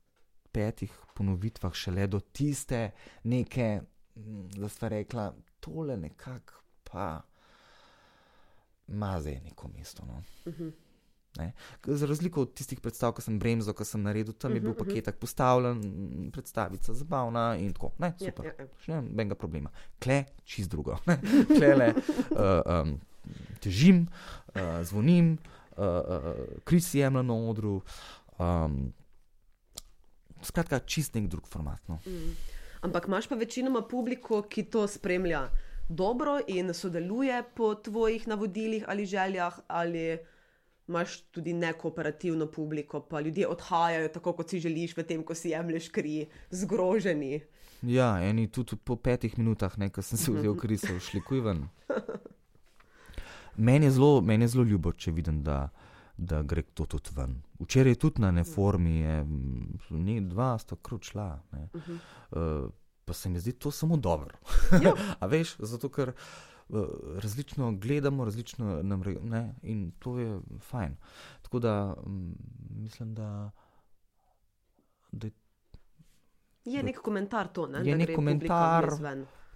[0.55, 2.89] petih ponovitvah šele do tiste
[3.31, 3.69] neke,
[4.59, 5.31] da sta rekla,
[5.63, 7.23] tole nekako pa
[8.89, 10.05] ima zdaj neko mesto.
[10.07, 10.23] No.
[10.45, 10.63] Uh mhm.
[10.63, 10.73] -huh.
[11.39, 11.53] Ne?
[11.87, 14.61] Za razliko od tistih predstav, ki sem bremzo, ki sem naredil, tam uh -huh, je
[14.61, 14.89] bil mhm, mhm.
[14.89, 17.91] paketek postavljen, predstavica zabavna in tako.
[17.99, 19.01] Ne, ja, super, ja, ja, ja.
[19.01, 19.71] ne benga problema.
[19.99, 20.97] Kle, čist drugo.
[21.59, 23.01] Kle, le, uh, um,
[23.61, 24.07] težim,
[24.55, 25.39] uh, zvonim,
[25.77, 27.83] uh, uh, kris jemljem na odru.
[28.39, 28.93] Um,
[30.43, 31.81] skratka, čist nek drug format.
[31.89, 31.99] No.
[32.07, 32.37] Mm.
[32.85, 35.49] Ampak imaš pa večinoma publiko, ki to spremlja
[35.89, 40.19] dobro in sodeluje po tvojih navodilih ali željah, ali
[40.89, 45.51] imaš tudi nekooperativno publiko, pa ljudje odhajajo tako, kot si želiš, v tem, ko si
[45.51, 47.41] jemliš kri, zgroženi.
[47.83, 51.65] Ja, eni tudi po petih minutah, ko sem se vzel kri, so šli kuj ven.
[53.57, 53.91] Meni je
[54.49, 55.69] zelo ljubo, če vidim, da
[56.17, 57.43] da gre to tudi ven.
[57.59, 59.25] Včeraj je tudi na neformi, je,
[59.91, 61.41] ni dva, sta kručla.
[61.53, 61.99] Uh -huh.
[62.65, 62.71] uh,
[63.05, 64.39] pa se mi zdi to samo dobro.
[64.83, 64.95] Ja.
[65.21, 66.15] A veš, zato ker uh,
[67.17, 69.21] različno gledamo, različno nam reče
[69.63, 70.97] in to je fajn.
[71.43, 72.37] Tako da um,
[72.71, 73.51] mislim, da.
[75.13, 75.29] da
[76.65, 77.91] Je nek komentar to, ne?
[77.91, 78.89] Je nek komentar.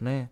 [0.01, 0.29] Ne,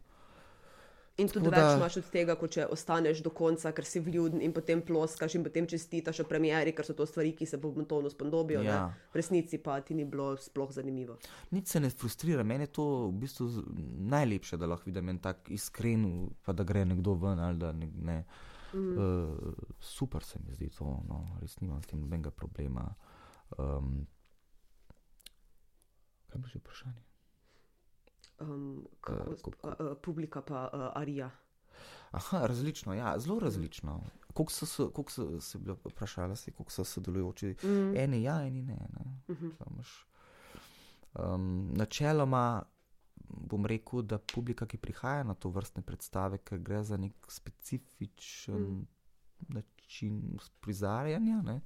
[1.16, 1.76] In tudi Tako več da...
[1.78, 5.46] imaš od tega, kot če ostaneš do konca, ker si vljuden in potem ploskaš in
[5.46, 8.60] potem čestitaš o premjeri, ker so to stvari, ki se momentalno spodobijo.
[8.66, 8.82] Ja.
[9.14, 11.16] V resnici pa ti ni bilo sploh zanimivo.
[11.56, 13.48] Nič se ne frustrira, meni je to v bistvu
[14.12, 16.04] najlepše, da lahko vidim en tak iskren,
[16.44, 17.90] pa da gre nekdo ven ali da ne.
[17.96, 18.20] ne.
[18.74, 18.98] Mm.
[18.98, 22.90] Uh, super se mi zdi to, no, res nimam s tem nobenega problema.
[23.56, 24.02] Um,
[26.28, 27.06] kaj bo že vprašanje?
[28.41, 31.30] Um, kako, uh, uh, publika pa uh, Arija.
[32.11, 34.01] Aha, različno, ja, zelo različno.
[34.26, 37.57] Kako so se, kako so se bili vprašali, kako so sodelujoči?
[37.62, 37.97] Mm.
[37.97, 38.89] Eni ja, eni ne.
[38.99, 39.34] ne.
[39.34, 39.84] Mm -hmm.
[41.14, 42.62] um, načeloma
[43.28, 48.55] bom rekel, da publika, ki prihaja na to vrstne predstave, ker gre za nek specifičen
[48.55, 48.87] mm.
[49.49, 51.43] način prizarjanja.
[51.43, 51.61] Ne, uh,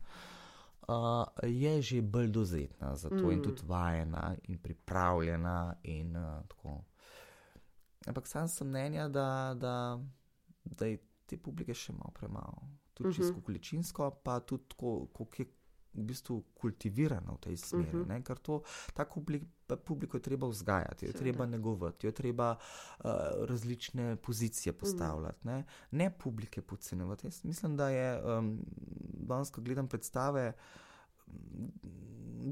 [0.91, 3.33] uh, je že bolj dozetna za to mm.
[3.33, 5.75] in tudi vajena in pripravljena.
[5.83, 6.79] In, uh,
[8.07, 10.01] Ampak sam sem mnenja, da, da,
[10.65, 12.63] da je te publike še malo premalo.
[12.95, 13.17] Tudi mm -hmm.
[13.17, 15.47] čisto količinsko, pa tudi koliko je
[15.95, 17.89] v bistvu kultivirana v tej smeri.
[17.89, 18.11] Uh mhm.
[18.11, 18.23] -huh.
[18.23, 18.63] Ker to
[18.95, 19.23] tako
[19.85, 23.11] publiko je treba vzgajati, jo je treba negovati, jo je treba uh,
[23.49, 25.57] različne pozicije postavljati, uh -huh.
[25.57, 25.65] ne?
[25.91, 27.27] ne publike podcenjevati.
[27.27, 28.65] Jaz mislim, da je um,
[29.13, 30.53] danes, ko gledam predstave.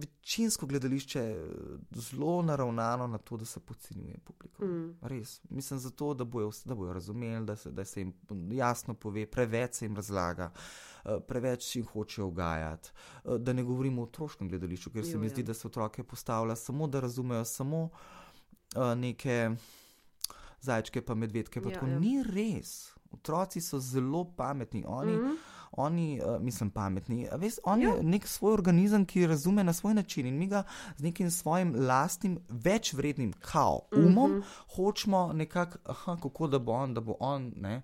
[0.00, 1.52] Večinsko gledališče je
[1.90, 4.64] zelo naravnano na to, da se podcenjuje publiko.
[4.64, 4.98] Mm.
[5.02, 5.40] Res.
[5.50, 8.12] Mislim, zato, da bojo, da bojo razumeli, da se, da se jim
[8.52, 10.52] jasno pove, preveč se jim razlaga.
[10.54, 10.60] Uh,
[10.97, 10.97] Eh,
[11.28, 12.90] preveč jim hoče ugajati.
[13.24, 15.46] Eh, da ne govorimo o otroškem gledališču, ker se jo, mi zdi, ja.
[15.46, 17.88] da se otroke postavlja samo, da razumejo samo
[18.76, 19.50] eh, neke
[20.60, 21.62] zajčke, pa medvedke.
[21.62, 21.98] Pa ja, ja.
[21.98, 22.92] Ni res.
[23.12, 24.84] Otroci so zelo pametni.
[24.86, 25.36] Oni, mm -hmm.
[25.72, 27.28] oni uh, mislim, pametni.
[27.36, 27.94] Ves, on ja.
[27.94, 30.62] je nek svoj organizem, ki razume na svoj način in mi ga
[30.96, 34.74] z nekim svojim lastnim, večvrednim, kao, umom, mm -hmm.
[34.76, 37.52] hočemo nekako, kako da bo on, da bo on.
[37.56, 37.82] Ne, uh,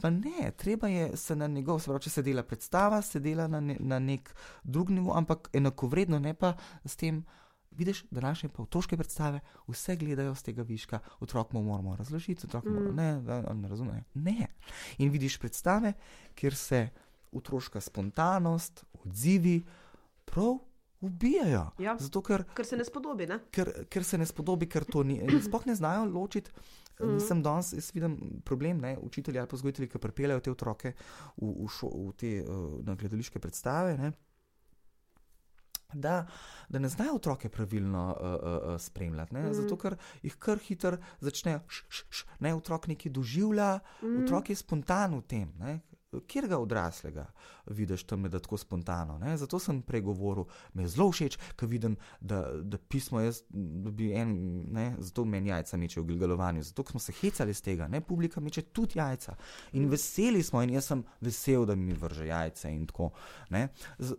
[0.00, 3.48] Pa ne, treba je se na njegov, se pravi, če se dela predstava, se dela
[3.48, 4.30] na, ne, na nek
[4.62, 7.24] drug nivo, ampak enakovredno, ne pa s tem,
[7.70, 12.46] vidiš, da naše pa otroške predstave vse gledajo z tega viška, otrok mu moramo razložiti,
[12.46, 12.94] otrok mu mm.
[12.96, 14.04] ne, da ne razume.
[14.14, 14.48] Ne.
[14.98, 15.92] In vidiš predstave,
[16.34, 16.88] kjer se
[17.32, 19.62] otroška spontanost, odzivi
[20.24, 20.58] prav
[21.00, 21.70] ubijajo.
[21.78, 21.96] Ja.
[22.00, 23.26] Zato, ker, ker se ne spodobi.
[23.26, 23.38] Ne?
[23.54, 25.20] Ker, ker se ne spodobi, ker to ni.
[25.44, 26.50] Sploh ne znajo ločiti.
[27.00, 27.18] Mm.
[27.22, 30.94] Sem danes, jaz vidim problem, ne, učitelji ali pa vzgojitelji, ki pripeljajo te otroke
[31.36, 33.98] v, v, šo, v te uh, gledališke predstave.
[33.98, 34.12] Ne,
[35.88, 36.26] Da,
[36.68, 39.54] da ne znajo otroke pravilno uh, uh, spremljati, mm.
[39.56, 41.62] zato ker jih kar hitro začnejo,
[42.44, 44.18] ne, otrok nekaj doživlja, mm.
[44.20, 45.54] otrok je spontan v tem.
[45.56, 45.78] Ne,
[46.26, 47.26] kjer ga odraslega
[47.66, 49.18] vidiš tam, da je tako spontano.
[49.18, 49.36] Ne?
[49.36, 50.44] Zato sem pregovoril,
[50.74, 54.32] mi je zelo všeč, ker vidim, da, da pismo jaz, da bi en,
[54.72, 54.86] ne?
[54.98, 58.00] zato meni jajca meče v gilgalovanju, zato smo se hecali z tega, ne?
[58.00, 59.36] publika meče tudi jajca.
[59.72, 63.10] In veseli smo, in jaz sem vesel, da mi vrže jajce in tako.
[63.98, 64.16] Z,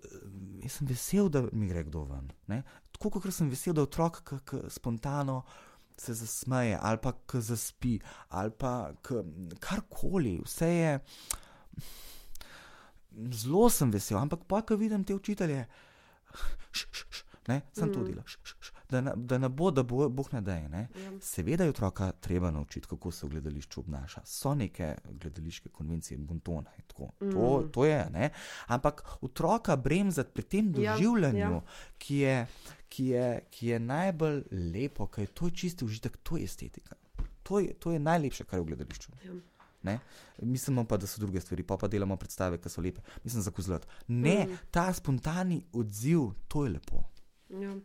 [0.63, 2.29] jaz sem vesel, da mi gre kdo ven.
[2.47, 2.61] Ne?
[2.93, 4.33] Tako kot sem vesel, da otrok
[4.69, 5.41] spontano.
[5.99, 7.97] Se zasmeje, ali pa k zaspi,
[8.31, 8.93] ali pa
[9.59, 10.93] karkoli, vse je
[13.31, 15.65] zelo sem vesel, ampak pa, ko vidim te učitelje,
[16.71, 17.93] š, š, š, ne, sem mm.
[17.93, 20.69] to delal, š, š, š, da, ne, da ne bo, da bo Bog ne daje.
[20.69, 20.87] Ne.
[20.95, 21.11] Ja.
[21.21, 24.21] Seveda je otroka treba naučiti, kako se v gledališču obnaša.
[24.25, 27.11] So neke gledališke konvencije, bontone in tako.
[27.21, 27.31] Mm.
[27.31, 28.29] To, to je, ne.
[28.67, 31.61] ampak otroka bremzati pri tem ja, doživljanju, ja, ja.
[31.97, 32.47] Ki, je,
[32.89, 36.95] ki, je, ki je najbolj lepo, ker je to čisti užitek, to je estetika.
[37.43, 39.11] To je, to je najlepše, kar je v gledališču.
[39.25, 39.33] Ja.
[39.83, 39.99] Ne?
[40.41, 43.01] Mislimo pa, da so druge stvari, pa pa delamo predstave, ki so lepe.
[43.23, 43.87] Mislim, za kozlot.
[44.07, 44.59] Ne, mm.
[44.71, 47.03] ta spontani odziv, to je lepo.
[47.49, 47.75] Ja.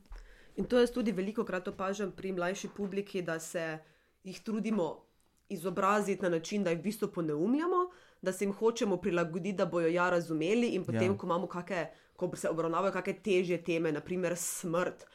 [0.56, 3.78] In to jaz tudi veliko krat opažam pri mlajši publiki, da se
[4.24, 5.04] jih trudimo
[5.48, 7.90] izobraziti na način, da jih v bistvu poneumljamo,
[8.22, 10.74] da se jim hočemo prilagoditi, da bojo ja razumeli.
[10.74, 11.18] In potem, ja.
[11.18, 15.06] ko imamo kakšne, ko se obravnavajo kakšne težje teme, naprimer smrt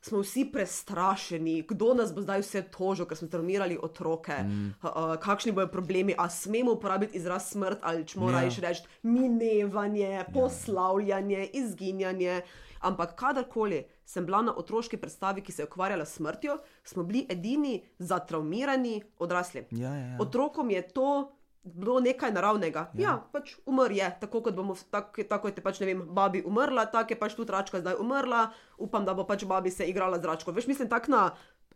[0.00, 4.70] smo vsi prestrašeni, kdo nas bo zdaj vse tožil, ker smo traumirali otroke, mm.
[4.82, 8.62] uh, kakšni bojo problemi, a smemo uporabiti izraz smrt ali če moramo yeah.
[8.62, 8.68] Ja.
[8.68, 10.24] reči minevanje, ja.
[10.34, 11.50] poslavljanje, yeah.
[11.52, 12.40] izginjanje.
[12.80, 17.26] Ampak kadarkoli sem bila na otroški predstavi, ki se je ukvarjala s smrtjo, smo bili
[17.28, 19.66] edini zatraumirani odrasli.
[19.70, 20.16] Ja, ja, ja.
[20.20, 21.32] Otrokom je to
[21.74, 22.88] bilo nekaj naravnega.
[22.94, 26.42] Ja, ja pač umr je, tako kot bomo, tako, tako je pač, ne vem, babi
[26.46, 28.48] umrla, tako je pač tudi račka zdaj umrla,
[28.78, 30.54] upam, da bo pač babi se igrala z račko.
[30.56, 31.22] Veš, mislim, tako na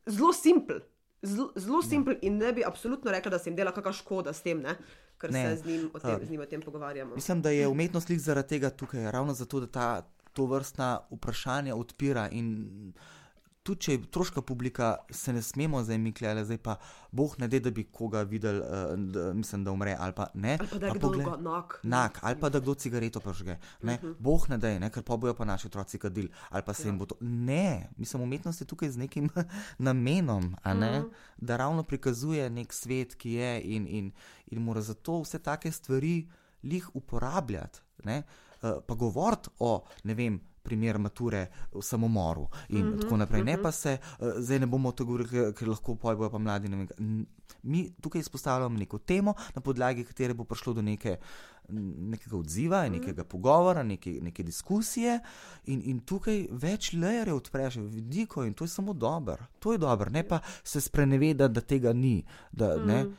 [0.07, 0.83] zelo simpel.
[1.23, 1.89] Zelo ja.
[1.89, 4.77] simpel in ne bi absolutno rekla, da se jim dela kakšna škoda s tem, ne?
[5.23, 5.43] ker ne.
[5.43, 7.15] se z njim, tem, uh, z njim o tem pogovarjamo.
[7.15, 9.87] Mislim, da je umetnost zaradi tega tukaj, ravno zato, da ta
[10.33, 12.93] to vrstna vprašanja odpira in
[13.63, 16.77] tudi če je otroška publika, se ne smemo zdaj mikljati, zdaj pa
[17.15, 20.57] boh ne de, da bi koga videl, uh, da, mislim, da umre ali pa ne.
[20.61, 21.79] Ali pa da je kdo nak.
[21.83, 23.53] Nak, ali pa da kdo cigareto požge.
[23.53, 23.95] Uh mhm.
[23.95, 24.15] -huh.
[24.19, 26.87] Boh ne de, ker pa bojo pa naši otroci kadili, ali pa se ja.
[26.89, 27.17] jim bo to.
[27.21, 29.29] Ne, mislim, umetnost je tukaj z nekim
[29.79, 30.79] namenom, uh -huh.
[30.79, 31.09] ne, mhm.
[31.37, 34.13] da ravno prikazuje nek svet, ki je in, in,
[34.47, 36.29] in mora zato vse take stvari
[36.63, 37.81] lih uporabljati.
[38.05, 38.23] Ne,
[38.63, 43.41] uh, pa govoriti o, ne vem, primer mature v samomoru in mm -hmm, tako naprej.
[43.41, 43.47] Mm -hmm.
[43.47, 43.63] Ne mhm.
[43.63, 46.87] pa se, uh, zdaj ne bomo to govorili, ker lahko pojjo pa mladi.
[47.63, 51.17] Mi tukaj izpostavljamo neko temo, na podlagi katere bo prišlo do neke,
[51.69, 52.99] nekega odziva, mm -hmm.
[52.99, 55.21] nekega pogovora, neke, neke diskusije,
[55.65, 59.47] in, in tukaj več lejerjev odpreš, vidiko in to je samo dobro.
[59.59, 62.25] To je dobro, ne pa se spreneveda, da tega ni.
[62.53, 63.13] Da, mm -hmm.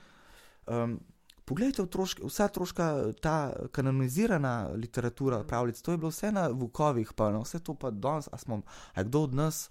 [0.83, 0.99] um,
[1.45, 2.87] Poglejte, otroške, vsa otroška,
[3.21, 7.91] ta kanonizirana literatura, pravljic, to je bilo vse na vukovih, pa no, vse to pa
[7.91, 8.61] danes, a smo,
[8.93, 9.69] a je kdo od nas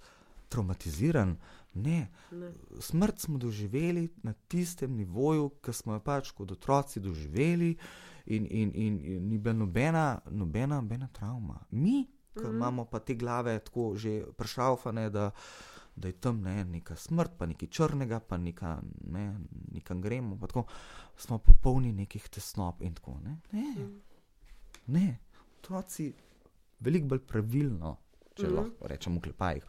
[0.49, 1.37] traumatiziran?
[1.75, 2.11] Ne.
[2.31, 2.53] ne.
[2.81, 7.77] Smrt smo doživeli na tistem nivoju, ki smo jo pač kot otroci doživeli,
[8.27, 11.59] in, in, in, in ni bila nobena, nobena, nobena travma.
[11.70, 12.55] Mi, ki mm -hmm.
[12.57, 15.31] imamo pa te glave tako že prešaufane, da
[15.97, 19.26] da je tam ne, neka smrt, pa nekaj črnega, pa neka, ne,
[19.72, 20.38] nekam gremo.
[20.40, 20.64] Pa tako,
[21.16, 23.62] smo popolni nekih tesnob in tako naprej.
[23.62, 24.01] Ne, mm.
[24.86, 25.18] ne,
[25.59, 26.12] otroci
[26.80, 27.97] veliko bolj pravilno,
[28.37, 28.55] če mm.
[28.57, 29.64] lahko rečemo, klepajih,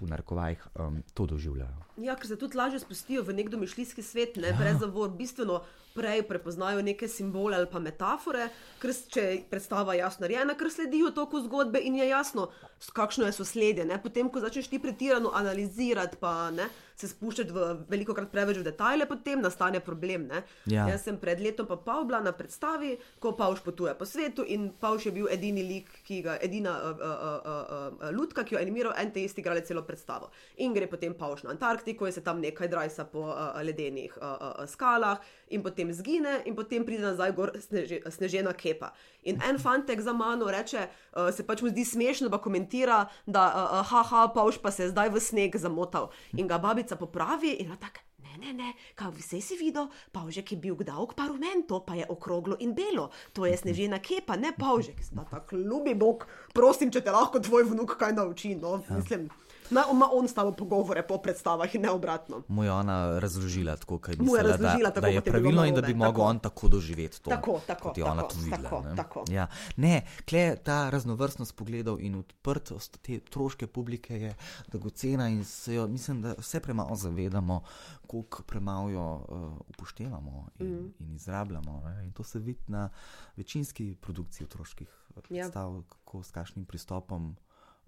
[0.00, 1.86] v narekovajih, um, to doživljajo.
[2.00, 4.58] Ja, ker se tudi lažje spustijo v nek domišljijski svet, ne, ja.
[4.58, 5.60] brez zavor, bistveno
[5.94, 8.48] prej prepoznajo neke simbole ali pa metafore,
[8.80, 12.48] ker če je predstava jasno narejena, ker sledijo toku zgodbe in je jasno,
[12.94, 13.84] kakšno je sosledje.
[13.84, 13.98] Ne?
[14.02, 16.70] Potem, ko začneš ti pretirano analizirati, pa ne,
[17.00, 20.28] se spuščati v veliko krat preveč v detajle, potem nastane problem.
[20.70, 20.86] Ja.
[20.90, 24.70] Jaz sem pred letom pa Pav bila na predstavi, ko Pavš potuje po svetu in
[24.80, 28.60] Pavš je bil edini lik, ki ga, edina uh, uh, uh, uh, lutka, ki jo
[28.60, 30.30] je animiral, en te isti igralec celo predstavo.
[30.64, 34.36] In gre potem Pavš na Antarktiko in se tam nekaj drajsa po uh, ledenih uh,
[34.50, 35.20] uh, skalah
[35.50, 38.92] in potem zgine, in potem pride nazaj gor sneže, snežena kepa.
[39.28, 43.48] In en fantek za mano reče, uh, se pač mu zdi smešno, pa komentira, da
[43.50, 46.10] uh, haha, pa už pa se je zdaj v sneg zamotal.
[46.38, 48.06] In ga babica popravi in tako.
[48.30, 51.96] Ne, ne, ne, kaj vse si videl, pavžek je bil dolg, pa rumen, to pa
[51.98, 55.02] je okroglo in belo, to je snežena kepa, ne pavžek.
[55.30, 58.54] Tako ljubi Bog, prosim, če te lahko tvoj vnuk kaj nauči.
[58.54, 59.00] No, ja.
[59.00, 59.26] mislim.
[59.70, 62.42] Na, ima on s tabo pogovore po predstavah in ne obratno.
[62.48, 65.94] Mu je ona razložila tako, kaj razložila da, tako, da je pravilno in da bi
[65.94, 67.30] mogel on tako doživeti to.
[67.30, 68.62] Tako, tako, kot je ona tako, to videla.
[68.62, 68.96] tako, ne.
[68.96, 69.24] tako.
[69.28, 69.46] Ja.
[69.76, 74.34] Ne, kle ta raznovrstnost pogledov in odprtost te troške publike je
[74.68, 77.62] dragocena in se jo, mislim, da vse premalo zavedamo,
[78.06, 80.94] koliko premalo jo uh, upoštevamo in, mm.
[80.98, 81.82] in izrabljamo.
[81.84, 82.04] Ne.
[82.04, 82.88] In to se vidi na
[83.36, 85.42] večinski produkciji otroških eh, Ja.
[85.42, 87.36] predstav, kako s kakšnim pristopom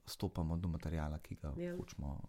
[0.07, 1.77] stopamo do materijala, ki ga Ja.
[1.77, 2.21] hočemo.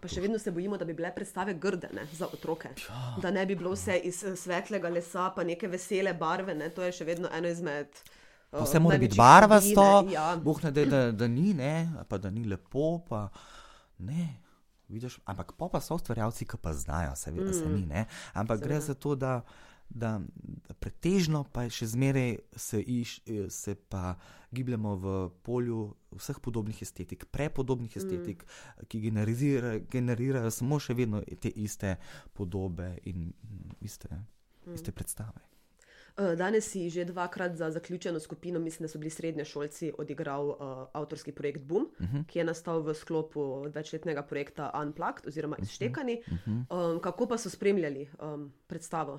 [0.00, 2.70] Pa še vedno se bojimo, da bi bile predstave grde ne, za otroke.
[2.88, 3.16] Ja.
[3.22, 6.54] Da ne bi bilo vse iz eh, svetlega lesa, pa neke vesele barve.
[6.54, 6.70] Ne.
[6.70, 8.00] To je še vedno eno izmed.
[8.50, 10.12] Pa eh, Vse mora biti barvasto, ne.
[10.12, 10.36] Ja.
[10.40, 13.02] Bog ne da, da, da ni, ne, pa da ni lepo.
[13.08, 13.26] Pa,
[13.98, 14.30] ne,
[14.88, 17.58] vidiš, ampak pa, so ustvarjalci, ki pa znajo, seveda mm.
[17.60, 17.84] se ni.
[17.86, 18.68] Ne, ampak seveda.
[18.68, 19.42] gre za to, da,
[19.90, 20.20] da,
[20.68, 24.14] da pretežno pa še zmeraj se, iš, se pa
[24.50, 28.86] gibljemo v polju vseh podobnih estetik, prepodobnih estetik, mm.
[28.88, 31.96] ki generira, generirajo samo še vedno te iste
[32.32, 34.74] podobe in mm, iste, mm.
[34.74, 35.50] iste predstave.
[36.16, 40.48] Eh, Danes si že dvakrat za zaključeno skupino, mislim, da so bili srednje šolci, odigral
[40.48, 40.56] uh,
[40.92, 42.16] avtorski projekt Boom, uh Mhm.
[42.16, 42.26] -huh.
[42.26, 46.22] ki je nastal v sklopu večletnega projekta Unplugged oziroma Izštekani.
[46.26, 46.60] Uh Mhm.
[46.68, 46.94] -huh.
[46.94, 49.18] um, kako pa so spremljali um, predstavo?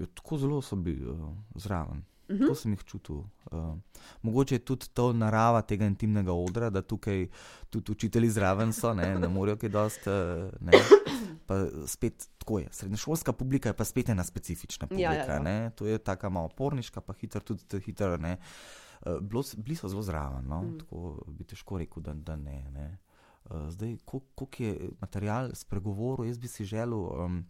[0.00, 2.02] Ja, tako zelo so bili uh, zraven.
[2.28, 2.46] Uh -huh.
[2.46, 3.16] To sem jih čutil.
[3.16, 3.78] Uh,
[4.22, 7.28] mogoče je tudi to narava tega intimnega odra, da tukaj
[7.70, 10.06] tudi učitelji zraven so, ne, ne morejo kaj dost.
[10.06, 12.68] Uh, spet tako je.
[12.70, 15.12] Srednješolska publika je pa spet ena specifična publika.
[15.12, 15.42] Ja, ja, ja.
[15.42, 15.70] ne.
[15.70, 18.14] To je taka malo porniška, pa hitro tudi hitro.
[18.14, 20.62] Uh, bilo bili so zelo zraven, no?
[20.62, 20.78] mm.
[20.78, 22.70] tako bi težko rekel, da, da ne.
[22.70, 22.98] ne.
[23.50, 27.24] Uh, zdaj, kol- koliko je material spregovoril, jaz bi si želel.
[27.24, 27.46] Um,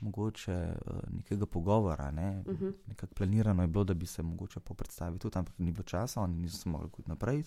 [0.00, 2.10] mogoče uh, nekega pogovora.
[2.10, 2.42] Ne?
[2.46, 2.72] Uh -huh.
[2.86, 6.20] Nekako planirano je bilo, da bi se mogoče po predstavi tudi, ampak ni bilo časa,
[6.20, 7.44] oni niso mogli kot naprej.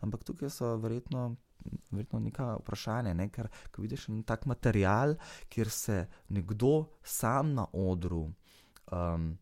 [0.00, 1.36] Ampak tukaj so verjetno.
[1.90, 3.28] Verjetno neka vprašanja, ne?
[3.28, 5.14] ker ko vidiš en tak material,
[5.48, 8.32] kjer se nekdo sam na odru,
[8.92, 9.38] um,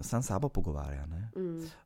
[0.00, 1.06] sam sabo pogovarja.
[1.06, 1.40] Mm.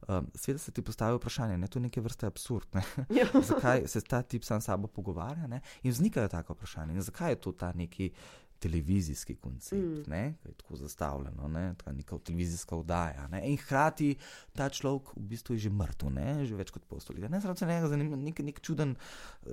[0.09, 1.66] Um, Sveda se ti postavi vprašanje, ne?
[1.66, 2.66] to je neke vrste absurd.
[2.74, 2.82] Ne?
[3.18, 3.43] Ja.
[3.43, 5.47] zakaj se ta tip sam sabo pogovarja?
[5.47, 5.61] Ne?
[5.82, 8.12] In vznikajo tako vprašanje, in zakaj je to ta neki
[8.59, 10.11] televizijski koncept, mm.
[10.11, 13.29] ne, ki je tako zastavljeno, ne, tako neka televizijska oddaja.
[13.29, 14.15] Ne, in hkrati
[14.53, 17.31] ta človek v bistvu je že mrtev, ne, že več kot pol stoletja.
[17.33, 18.97] Ne, zaradi tega je nek, nek čuden,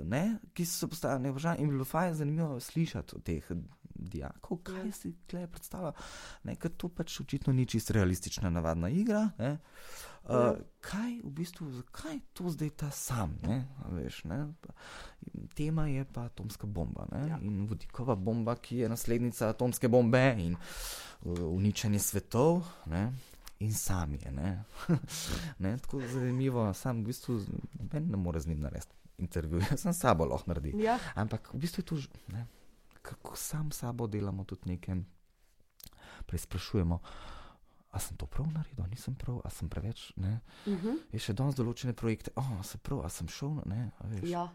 [0.02, 3.50] ne, ki so postavili vprašanje in bilo fajn zanimivo slišati od teh
[3.98, 5.92] dijakov, kaj si tukaj predstavlja.
[6.44, 9.28] Ne, ker to pač očitno ni čisto realistična, navadna igra.
[9.38, 9.56] Ne.
[10.26, 13.36] Uh, kaj v bistvu, zakaj to zdaj ta sam?
[13.46, 13.60] Ne,
[13.94, 14.40] veš, ne?
[15.54, 17.28] Tema je pa atomska bomba ne?
[17.28, 17.38] Ja.
[17.38, 22.64] in vodikova bomba, ki je naslednica atomske bombe in uh, uničenje svetov.
[22.90, 23.12] Ne?
[23.58, 24.32] In sam je.
[24.32, 24.64] Ne?
[25.64, 27.40] ne, tako zanimivo, sam v bistvu
[27.78, 30.80] noben ne more z njim narediti intervju, jaz sem sabo lahko naredil.
[30.80, 30.98] Ja.
[31.14, 32.46] Ampak v bistvu je to, ž- ne,
[33.06, 35.02] kako sam sabo delamo tudi nekaj,
[36.26, 36.98] preizprašujemo.
[37.90, 40.12] A sem to prav naredil, nisem prav, a sem preveč.
[40.16, 40.40] Ne?
[40.66, 40.98] Uh -huh.
[41.12, 43.62] Je še danes določene projekte, oh, sem prav, a sem šel.
[43.66, 43.90] Ne,
[44.22, 44.50] ja.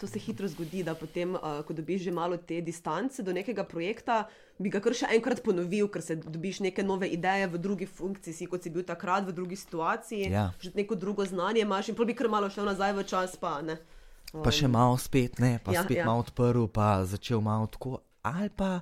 [0.00, 3.64] To se hitro zgodi, da potem, uh, ko dobiš že malo te distance do nekega
[3.64, 4.28] projekta,
[4.58, 8.34] bi ga kar še enkrat ponovil, ker se dobiš neke nove ideje v drugi funkciji,
[8.34, 10.52] si, kot si bil takrat v drugi situaciji, Ja.
[10.60, 13.78] že neko drugo znanje imaš in bi kar malo šel nazaj v čas, pa ne.
[14.42, 16.06] Pa še malo spet, ne, pa Ja, spet ja.
[16.08, 18.02] malo odprl, pa začel malo tako.
[18.24, 18.80] Ali pa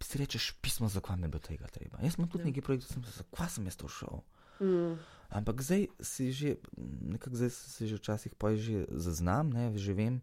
[0.00, 2.00] si rečeš, pismo, zakaj ne bi tega treba.
[2.00, 2.48] Jaz imam tudi ja.
[2.48, 4.22] nekaj projektov, sem se, zakaj sem jaz to šel.
[4.60, 4.96] Mm.
[5.30, 6.56] Ampak zdaj si že,
[7.06, 10.18] nekako zdaj si že včasih pa že zaznam, ne, že vem,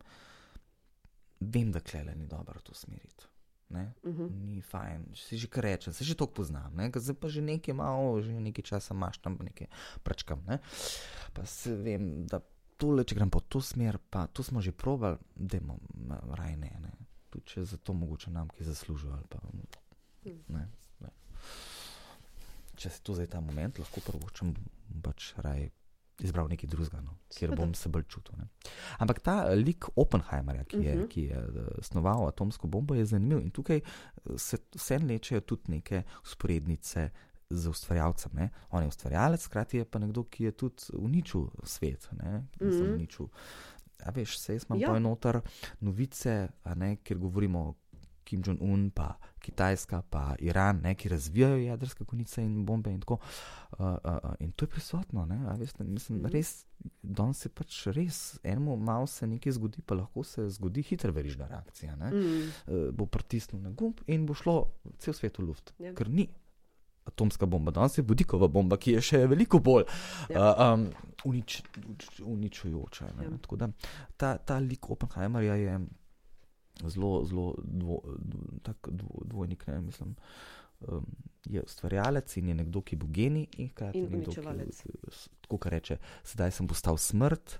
[1.39, 3.29] vem, da klele ni dobro to smeriti.
[3.69, 3.93] Ne?
[4.03, 4.31] Uh -huh.
[4.31, 6.91] Ni fajn, si že kar rečem, se že to poznam, ne?
[6.91, 9.67] ker zdaj pa že nekaj malo, že nekaj časa imaš tam nekaj
[10.03, 10.43] pračkam.
[10.47, 10.59] Ne?
[11.33, 12.39] Pa se vem, da
[12.77, 16.71] tole, če grem po to smer, pa to smo že probali, da imamo raj ne,
[16.81, 16.93] ne.
[17.29, 20.67] Tudi če za to mogoče nam ki zaslužijo pa ne.
[20.99, 21.11] ne.
[22.77, 24.53] Če se to zdaj ta moment lahko prvočem,
[25.03, 25.69] pač raj
[26.23, 28.37] izbral nekaj drugega, no, kjer bom se bolj čutil.
[28.39, 28.47] Ne.
[29.03, 31.07] Ampak ta lik Oppenheimerja, ki je, uh -huh.
[31.09, 35.71] ki je eh, snoval atomsko bombo, je zanimiv in tukaj eh, se vse lečejo tudi
[35.71, 37.09] neke usporednice
[37.49, 38.31] z ustvarjalcem.
[38.33, 38.49] Ne.
[38.69, 42.09] On je ustvarjalec, hkrati je pa nekdo, ki je tudi uničil svet.
[42.13, 42.93] Ne, mm -hmm.
[42.93, 43.27] uničil.
[44.03, 44.99] A veš, se jaz imam Ja.
[44.99, 45.41] noter
[45.79, 47.73] novice, ne, kjer govorimo o
[48.23, 53.13] Kim Jong-un, pa Kitajska, pa Iran, ne, ki razvijajo jedrske konice in bombe in tako.
[53.13, 56.65] Uh, uh, uh, in to je prisotno, ne, a veste, mislim, res,
[57.01, 61.47] danes se pač res, enemu malo se nekaj zgodi, pa lahko se zgodi hitra verižna
[61.47, 61.95] reakcija.
[61.95, 62.51] Ne, Mm.
[62.67, 65.93] uh, bo pritisnil na gumb in bo šlo cel svet v luft, Ja.
[65.93, 66.29] ker ni.
[67.07, 69.85] Atomska bomba, danes je vodikova bomba, ki je še veliko bolj
[70.29, 70.51] Ja.
[70.51, 70.87] uh, um,
[71.25, 73.09] unič, unič, uničujoča.
[73.17, 73.23] ne.
[73.23, 73.37] Ja.
[73.41, 73.69] Tako da
[74.17, 75.79] ta, ta lik Oppenheimerja je
[76.85, 78.01] zelo, zelo dvo,
[78.63, 79.67] tak dvo, dvojnik.
[79.67, 80.15] Ne, mislim,
[80.87, 81.05] um,
[81.45, 84.41] je ustvarjalec in je nekdo, ki bo genij in hkrati nekdo, ki,
[85.47, 87.59] tako reče, sedaj sem postal smrt.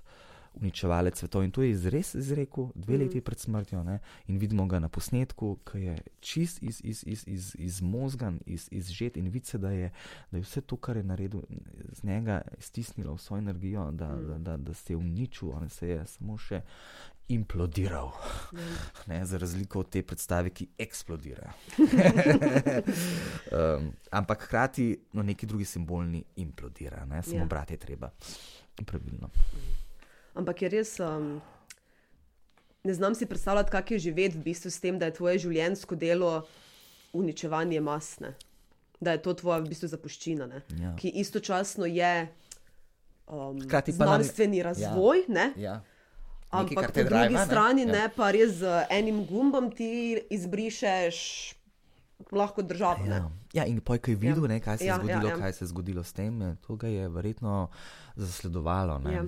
[0.54, 3.02] Uničevalec svetov in to je izres izrekel dve Mhm.
[3.02, 3.82] leti pred smrtjo.
[3.82, 3.98] Ne?
[4.26, 9.16] In vidimo ga na posnetku, ki je čist iz, iz, iz, iz, izmozgan, iz, izžet
[9.16, 9.92] in vidi se, da je,
[10.30, 11.40] da je vse to, kar je naredil,
[11.92, 14.26] z njega stisnilo vso energijo, da, Mhm.
[14.26, 16.60] da, da, da se je uničil, on se je samo še
[17.28, 18.10] implodiral.
[18.52, 18.58] Ja.
[19.08, 21.52] Ne, za razliko od te predstave, ki eksplodira.
[23.50, 27.22] um, ampak hkrati no, neki drugi simbolni implodira, ne?
[27.22, 27.42] samo Ja.
[27.42, 27.46] ja.
[27.46, 28.10] brati je treba.
[28.76, 29.28] Pravilno.
[30.38, 30.94] Ampak je res.
[31.00, 31.40] Um,
[32.84, 35.96] ne znam si predstavljati, kako je živeti v bistvu s tem, da je tvoje življenjsko
[35.96, 36.44] delo
[37.12, 38.34] uničevanje masne.
[39.00, 40.62] Da je to tvoja v bistvu zapuščina, ne?
[40.78, 40.94] Ja.
[40.96, 42.28] ki istočasno je
[43.26, 45.50] um, Hkrati pa nam- znanstveni razvoj, ja.
[45.56, 45.74] Ja.
[46.50, 48.08] ampak po drugi strani ne, ja.
[48.08, 49.90] pa res z enim gumbom ti
[50.30, 51.18] izbrišeš
[52.32, 53.04] lahko državo.
[53.04, 53.16] ne.
[53.16, 53.30] Ja.
[53.54, 54.42] ja, in poj, ko je videl, Ja.
[54.42, 54.48] ja.
[54.48, 55.36] ne, kaj se Ja, ja, zgodilo, ja, ja, ja.
[55.36, 55.40] ja.
[55.40, 57.68] kaj se je zgodilo s tem, to ga je verjetno
[58.16, 58.98] zasledovalo.
[58.98, 59.12] Ne.
[59.12, 59.24] Ja.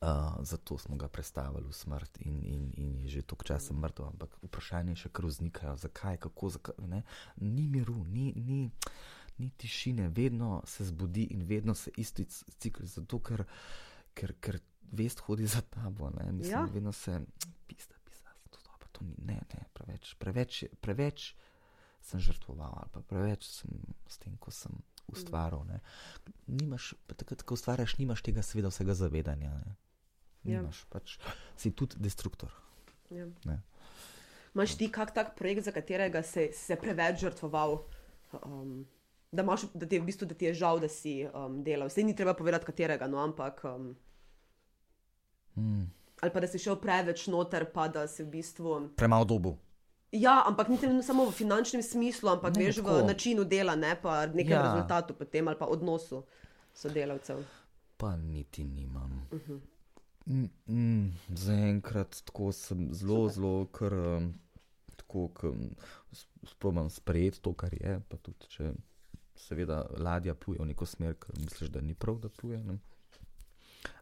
[0.00, 0.08] Uh,
[0.46, 4.06] zato smo ga predstavili v smrt in, in, in je že toliko časa mrtev.
[4.06, 7.02] Ampak vprašanje še kar vznikajo, zakaj, kako, zakaj, ne?
[7.42, 8.70] ni miru, ni, ni,
[9.38, 13.42] ni tišine, vedno se zbudi in vedno se isti cikl, zato ker,
[14.14, 14.60] ker, ker
[14.92, 16.10] vest hodi za tabo.
[16.14, 16.32] Ne?
[16.32, 16.68] Mislim, Ja.
[16.72, 17.18] vedno se
[17.66, 21.34] pisa, pisa, to, to, to ni, ne, ne, preveč, preveč, preveč
[22.00, 23.70] sem žrtvoval ali pa preveč sem
[24.06, 24.72] s tem, ko sem
[25.10, 25.64] ustvaril.
[25.66, 25.80] Ne?
[26.46, 29.50] Nimaš, takrat, ko ustvarjaš, nimaš tega seveda vsega zavedanja.
[29.66, 29.74] Ne?
[30.48, 30.60] Ja.
[30.60, 31.18] Nimaš, pač
[31.56, 32.50] si tudi destruktor.
[33.10, 33.26] Ja.
[33.44, 33.60] Ne.
[34.54, 37.78] Imaš ti kak tak projekt, za katerega si se preveč žrtvoval?
[38.44, 38.86] Um,
[39.30, 41.88] da, imaš, da, ti je, v bistvu, da ti je žal, da si um, delal.
[41.88, 43.64] Vse ni treba povedati, katerega, no, ampak.
[43.66, 43.96] Um,
[45.54, 45.90] Hmm.
[46.20, 48.90] ali pa da si šel preveč noter, pa da si v bistvu.
[48.96, 49.56] Premalo dobu.
[50.12, 52.94] Ja, ampak niti ne samo v finančnem smislu, ampak Ne, veš tako.
[52.94, 54.56] v načinu dela, ne pa nekem Ja.
[54.56, 54.62] ja.
[54.64, 56.22] rezultatu potem ali pa odnosu
[56.74, 57.42] sodelavcev.
[57.96, 59.26] Pa niti nimam.
[59.30, 59.60] Uh -huh.
[60.28, 63.34] Mm, mm, Zaenkrat tako sem zelo, Super.
[63.34, 64.34] zelo, kar um,
[64.96, 65.30] tako
[66.44, 68.00] sprobam sprejeti to, kar je.
[68.08, 68.72] Pa tudi, če
[69.38, 72.60] seveda ladja pluje v neko smer, ki misliš, da ni prav, da pluje.
[72.64, 72.78] Ne?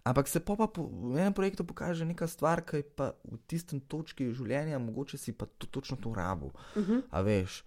[0.07, 3.39] Ampak se pa, pa po, v enem projektu pokaže neka stvar, ki je pa v
[3.51, 6.51] tistem točki življenja, mogoče si pa to, točno to rabo.
[6.75, 7.03] Uh -huh.
[7.11, 7.63] A veš.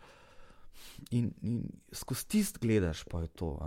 [1.12, 3.60] In, in skozi tist gledaš, pa je to.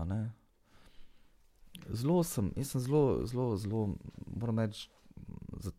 [1.91, 3.83] Zelo sem, jaz sem zelo, zelo, zelo,
[4.37, 4.89] moram reči,
[5.61, 5.73] za,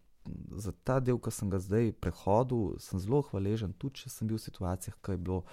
[0.58, 4.38] za ta del, ki sem ga zdaj prehodil, sem zelo hvaležen, tudi če sem bil
[4.38, 5.44] v situacijah, ki je bilo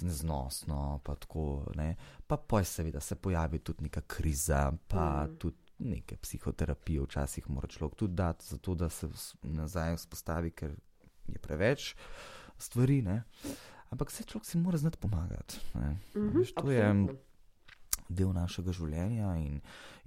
[0.00, 1.44] neznosno, pa tako.
[1.76, 1.96] Ne.
[2.26, 5.30] Pa poj seveda se pojavi tudi neka kriza, pa Mm.
[5.32, 5.36] mm.
[5.38, 9.08] tudi neke psihoterapije, včasih mora človek tudi dati, zato da se
[9.42, 10.70] nazaj vzpostavi, ker
[11.28, 11.94] je preveč
[12.58, 13.02] stvari.
[13.02, 13.22] Ne.
[13.90, 15.58] Ampak se človek si mora znati pomagati.
[15.74, 15.96] ne.
[16.16, 17.18] Mhm, Veš, to je absolutno.
[18.10, 19.60] Del našega življenja in,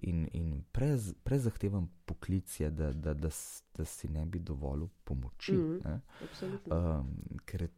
[0.04, 3.32] in, in prez, prezahteven poklic je, da, da, da,
[3.78, 5.56] da si ne bi dovolil pomoči.
[5.56, 5.80] Mhm.
[5.86, 6.02] ne.
[6.28, 6.82] absolutno.
[7.00, 7.72] Um, ker je,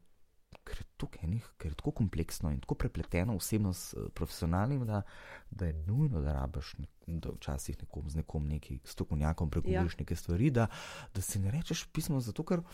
[0.65, 5.03] ker, je tako enih, ker je tako kompleksno in tako prepleteno osebno s profesionalnim, da,
[5.51, 10.03] da je nujno, da rabiš nek, da včasih nekom, z nekom neki strokovnjakom pregovoriš ja.
[10.03, 10.67] neke stvari, da,
[11.13, 12.65] da si ne rečeš pismo, zato ker.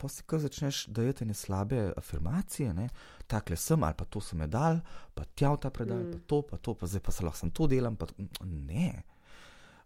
[0.00, 2.88] Pa si kar začneš dajati ne slabe afirmacije, ne?
[3.26, 4.80] takle sem ali pa to sem medal,
[5.14, 6.10] pa tja v ta predal, mm.
[6.10, 6.26] pa Mm.
[6.26, 7.96] to, pa to, pa zdaj pa se lahko sem to delam.
[7.96, 8.08] To-
[8.44, 9.02] ne.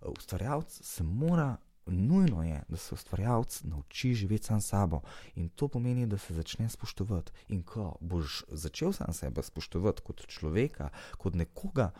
[0.04, 1.56] Ustvarjalec se mora,
[1.86, 5.00] nujno je, da se ustvarjalec nauči živeti sam sabo.
[5.34, 7.32] In to pomeni, da se začne spoštovati.
[7.48, 10.88] In ko boš začel sam sebe spoštovati kot človeka,
[11.18, 11.90] kot nekoga,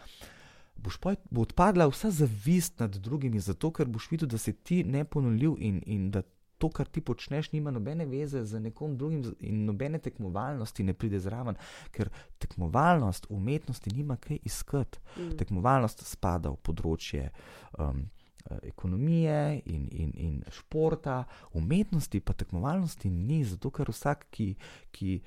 [0.77, 4.85] boš pa, bo odpadla vsa zavist nad drugimi, zato ker boš videl, da si ti
[4.85, 6.23] neponoljiv in, in da
[6.59, 11.21] to, kar ti počneš, nima nobene veze z nekom drugim in nobene tekmovalnosti ne pride
[11.21, 11.59] zraven,
[11.91, 15.01] ker tekmovalnost v umetnosti nima kaj iskati.
[15.19, 15.37] Mm.
[15.41, 17.31] Tekmovalnost spada v področje
[17.79, 18.05] um,
[18.51, 24.55] eh, ekonomije in, in, in športa, umetnosti pa tekmovalnosti ni, zato ker vsak, ki,
[24.93, 25.19] ki,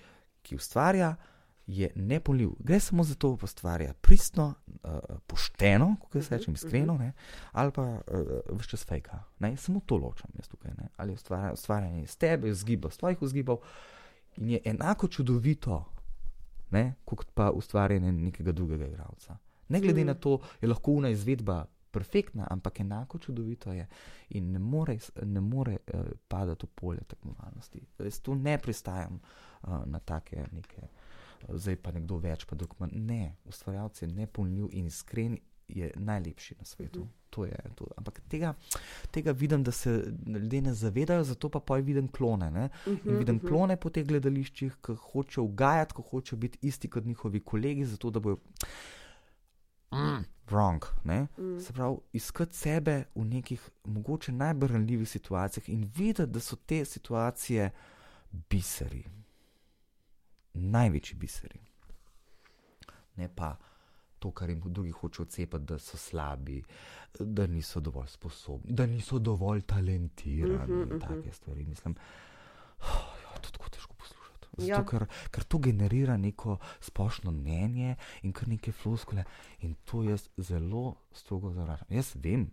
[0.41, 1.15] ki ustvarja,
[1.67, 2.49] je nepoljiv.
[2.59, 4.53] Gre samo za to, da ustvarja pristno,
[4.83, 4.91] uh,
[5.27, 7.13] pošteno, kako se reče, Mhm, iskreno, ne,
[7.51, 7.99] ali pa uh,
[8.49, 9.23] vse čas fejka.
[9.39, 10.71] Ne, samo to ločam jaz tukaj.
[10.71, 13.57] Ne, ali ustvarja- ustvarjanje iz tebe, iz zgibov, iz tvojih vzgibov
[14.37, 15.85] in je enako čudovito,
[16.71, 19.37] ne, kot pa ustvarjanje nekega drugega igralca.
[19.69, 20.07] Ne glede Mm.
[20.07, 23.87] na to, je lahko una izvedba perfektna, ampak enako čudovito je
[24.29, 27.81] in ne more, ne more uh, padati v polje tekmovalnosti.
[27.99, 29.19] Jaz tu ne pristajam
[29.63, 30.81] uh, na take neke
[31.49, 32.95] zdaj pa nekdo več, pa drug manj.
[32.95, 36.99] Ne, ustvarjalec je nepolnljiv in iskren, je najlepši na svetu.
[36.99, 37.11] Uh -huh.
[37.29, 37.85] To je, to.
[37.97, 38.53] Ampak tega,
[39.11, 42.47] tega vidim, da se ljudje ne zavedajo, zato pa poj vidim klone.
[42.47, 43.47] Uh -huh, in vidim uh -huh.
[43.47, 48.09] klone po teh gledališčih, ki hočejo ugajati, ki hočejo biti isti kot njihovi kolegi, zato
[48.09, 48.37] da bojo.
[49.91, 50.85] Mm, wrong.
[51.03, 51.59] Mm.
[51.59, 56.85] Se pravi, iskati sebe v nekih mogoče najbolj ranljivih situacijah in videti, da so te
[56.85, 57.71] situacije
[58.49, 59.03] biseri,
[60.57, 61.59] največji biseri.
[63.15, 63.55] Ne pa
[64.19, 66.63] to, kar jim drugi hočejo odcepati, da so slabi,
[67.19, 71.65] da niso dovolj sposobni, da niso dovolj talentirani mm -hmm, in take stvari.
[71.65, 71.95] Mislim,
[72.79, 74.47] oh, jo, to je tako težko poslušati.
[74.57, 74.85] Zato, ja.
[74.85, 79.23] ker, ker to generira neko splošno mnenje in kar neke floskole,
[79.59, 81.87] in to jaz zelo strogo zavračam.
[81.89, 82.51] Jaz vem,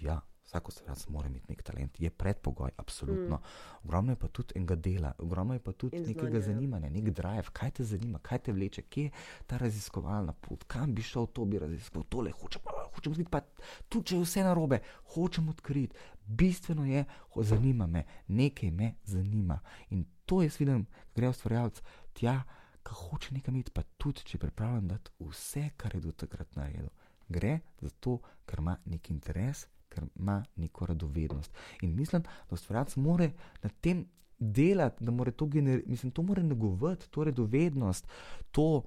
[0.00, 3.36] ja, Vsak ustvarjalec mora imeti nek talent, je predpogoj, absolutno.
[3.36, 3.78] Mm.
[3.84, 6.42] Ogromno je pa tudi enega dela, ogromno je pa tudi znanje, nekega ja.
[6.42, 9.10] zanimanja, nek drive, kaj te zanima, kaj te vleče, kje je
[9.46, 12.62] ta raziskovalna pot, kam bi šel, to bi raziskoval, tole hočem,
[12.94, 13.42] hočem odkriti, pa
[13.88, 14.80] tudi če je vse narobe,
[15.14, 15.96] hočem odkriti.
[16.26, 19.60] Bistveno je, ho, zanima me, nekaj me zanima.
[19.90, 21.82] In to jaz vidim, gre ustvarjalec
[22.14, 22.40] tja,
[22.86, 26.54] ki hoče nekam iti, pa tudi če je pripravljen dati vse, kar je do takrat
[26.54, 26.92] naredil.
[27.28, 29.66] Gre za to, ker ima nek interes
[29.96, 31.52] ker ima neko radovednost.
[31.80, 33.30] In mislim, da ustvarjalec mora
[33.62, 34.04] na tem
[34.38, 38.08] delati, da mora to generirati, mislim, to mora negovati, to radovednost,
[38.50, 38.82] to,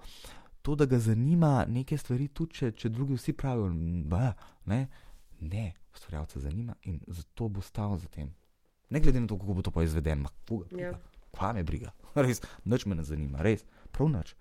[0.62, 3.72] to, da ga zanima neke stvari, tudi če, če drugi vsi pravijo,
[4.06, 4.34] da
[4.66, 4.88] ne,
[5.40, 8.34] ne, ustvarjalca zanima in zato bo stal za tem.
[8.90, 10.30] Ne glede na to, kako bo to pa izvedeno,
[10.78, 10.94] ja.
[11.32, 11.94] kva me briga,
[12.26, 14.36] res, noč me ne zanima, res, prav noč.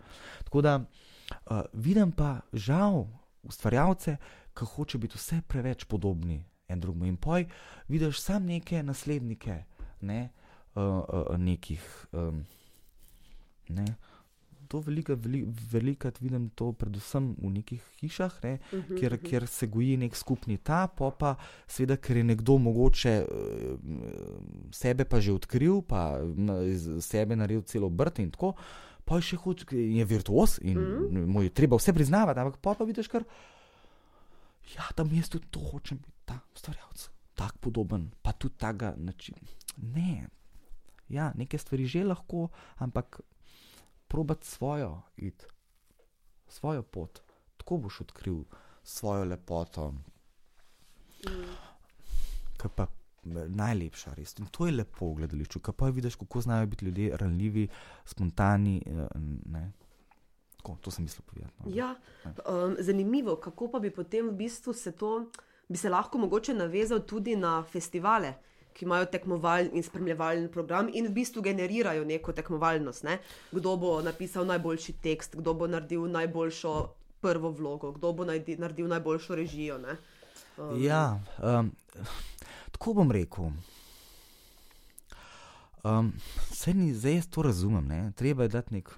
[0.45, 3.07] Tako da uh, vidim pa žal
[3.43, 4.17] ustvarjalce,
[4.57, 7.07] ki hoče biti vse preveč podobni en drugemu.
[7.07, 7.47] In poj
[7.89, 9.63] vidiš samo neke naslednike,
[10.01, 10.29] ne,
[10.75, 12.07] uh, uh, nekih.
[12.13, 12.45] Um,
[13.69, 13.87] ne.
[14.69, 15.17] To velika,
[15.73, 19.29] velikrat vidim to predvsem v nekih hišah, ne, uh mhm, -huh, kjer, uh -huh.
[19.29, 23.79] kjer se goji nek skupni ta, pa pa seveda, ker je nekdo mogoče uh,
[24.71, 26.21] sebe pa že odkril, pa
[26.67, 28.55] iz sebe naredil celo brt in tako,
[29.05, 31.17] pa je še hud, je virtuos in uh mhm.
[31.17, 31.27] -huh.
[31.27, 33.25] mu je treba vse priznavati, ampak pa pa vidiš, kar
[34.77, 39.39] ja, tam jaz tudi to hočem biti ta ustvarjalec, tako podoben, pa tudi tega načina.
[39.77, 40.29] Ne,
[41.09, 43.21] ja, nekaj stvari že lahko, ampak
[44.09, 45.47] probat svojo id,
[46.49, 47.23] svojo pot,
[47.57, 48.45] tako boš odkril
[48.83, 49.91] svojo lepoto.
[51.29, 51.57] Mm.
[52.59, 52.87] Kaj pa
[53.25, 54.35] najlepša, res.
[54.39, 57.69] In to je lepo v gledališču, kaj pa vidiš, kako znajo biti ljudje ranljivi,
[58.05, 58.83] spontani.
[58.87, 59.09] Eh,
[59.53, 59.73] ne.
[60.69, 61.53] Tako, to sem mislil povedati.
[61.65, 61.71] No.
[61.75, 61.95] Ja,
[62.25, 65.31] um, zanimivo, kako pa bi potem v bistvu se to
[65.69, 68.35] bi se lahko mogoče navezal tudi na festivale,
[68.73, 73.03] ki imajo tekmovalni in spremljevalni program in v bistvu generirajo neko tekmovalnost.
[73.05, 73.19] Ne?
[73.53, 76.75] Kdo bo napisal najboljši tekst, kdo bo naredil najboljšo
[77.21, 79.81] prvo vlogo, kdo bo naredil najboljšo režijo.
[80.59, 80.83] Um.
[80.83, 81.73] Ja, um,
[82.73, 83.51] tako bom rekel.
[85.85, 86.13] Um,
[86.51, 87.87] Vse ni zdaj, to razumem.
[87.87, 88.13] Ne?
[88.17, 88.91] Treba je dati nek,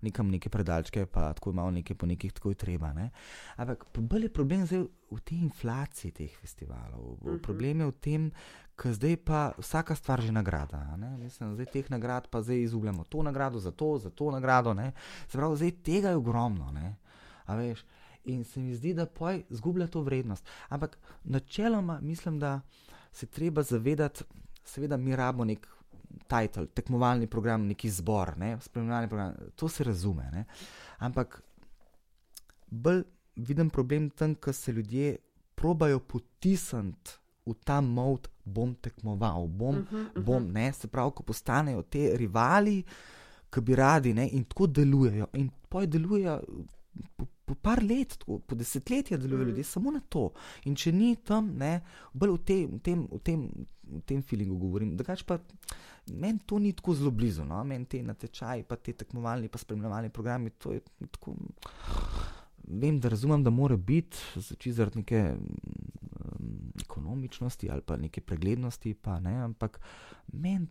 [0.00, 2.92] nekam neke predalčke, pa tako imamo nekaj po nekih, tako je treba.
[2.92, 3.10] Ne?
[3.56, 7.00] Ampak bolj je problem zdaj v tej inflaciji teh festivalov.
[7.00, 7.34] Uh mhm.
[7.34, 7.42] -huh.
[7.42, 8.30] Problem je v tem,
[8.76, 10.96] ker zdaj pa vsaka stvar že nagrada.
[11.18, 14.74] Mislim, zdaj teh nagrad pa zdaj izgubljamo to nagrado, za to, za to nagrado.
[15.28, 16.72] Se pravi, zdaj tega je ogromno.
[18.24, 20.44] In se mi zdi, da poj zgublja to vrednost.
[20.68, 22.60] Ampak načeloma mislim, da
[23.12, 24.24] se treba zavedati,
[24.64, 25.68] seveda mi rabimo nek
[26.28, 30.28] titel, tekmovalni program, neki zbor, ne, spremljalni program, to se razume.
[30.32, 30.44] Ne.
[30.98, 31.40] Ampak
[32.70, 33.04] bolj
[33.36, 35.16] vidim problem tam, ker se ljudje
[35.54, 40.24] probajo potisniti v ta mod, bom tekmoval, bom, uh -huh, uh -huh.
[40.24, 42.82] bom, ne, se pravi, ko postanejo te rivali,
[43.50, 45.26] ki bi radi, ne, in tako delujejo.
[45.32, 46.42] In poj delujejo.
[47.16, 49.48] Po, po par let, tako, po desetletja delujejo mm.
[49.48, 50.30] ljudje samo na to.
[50.64, 51.80] In če ni tam, ne,
[52.12, 53.44] bolj v, te, v tem, v tem,
[53.86, 55.38] v tem feelingu govorim, drugače pa
[56.06, 57.64] meni to ni tako zelo blizu, no?
[57.64, 60.50] meni te natečaji, pa te tekmovalni, pa spremljalni programi.
[60.58, 61.34] Tako,
[62.66, 64.18] vem, da razumem, da mora biti
[64.72, 69.80] zaradi neke um, ekonomičnosti ali pa neke preglednosti, pa ne, ampak
[70.32, 70.66] meni.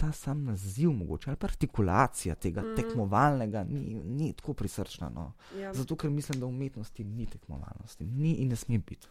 [0.00, 2.76] Ta sam naziv, mogoče, ali pa artikulacija tega mm.
[2.76, 5.10] tekmovalnega, ni, ni tako prisrčna.
[5.12, 5.32] No.
[5.58, 5.74] Ja.
[5.76, 9.08] Zato, ker mislim, da v umetnosti ni tekmovalnosti, ni in ne sme biti.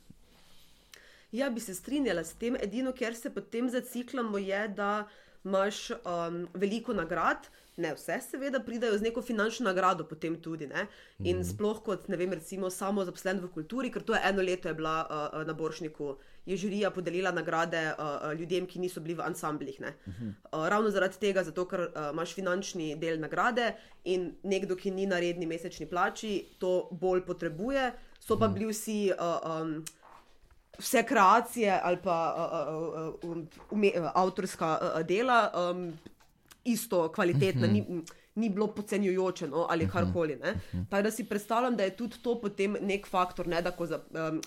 [1.32, 2.58] Ja, bi se strinjala s tem.
[2.58, 5.08] Edino, kjer se potem zaciklamo, je, da
[5.46, 10.68] imaš um, veliko nagrad, ne vse, seveda, pridajo z neko finančno nagrado, potem tudi.
[10.68, 10.88] Ne?
[11.20, 11.44] In mm.
[11.54, 14.74] sploh kot, ne vem, recimo, samo zaposlen v kulturi, ker to je eno leto je
[14.74, 19.80] bila uh, na Boršniku, je žirija podelila nagrade uh, ljudem, ki niso bili v ansamblih.
[19.82, 23.74] Uh, ravno zaradi tega, zato, ker uh, imaš finančni del nagrade
[24.04, 27.92] in nekdo, ki ni na redni mesečni plači, to bolj potrebuje.
[28.20, 29.00] So pa bili vsi.
[29.16, 29.80] Uh, um,
[30.80, 33.44] Vse kreacije ali pa uh, uh, uh,
[33.76, 35.92] ume, uh, avtorska uh, dela, um,
[36.64, 37.90] isto kvalitetna, uh -huh.
[37.90, 38.04] ni,
[38.36, 39.94] ni bilo podcenjujoče no, ali uh -huh.
[39.94, 40.36] karkoli.
[40.36, 40.86] Uh -huh.
[40.90, 44.42] Tako da si predstavljam, da je tudi to potem nek faktor, ne, da, za, um,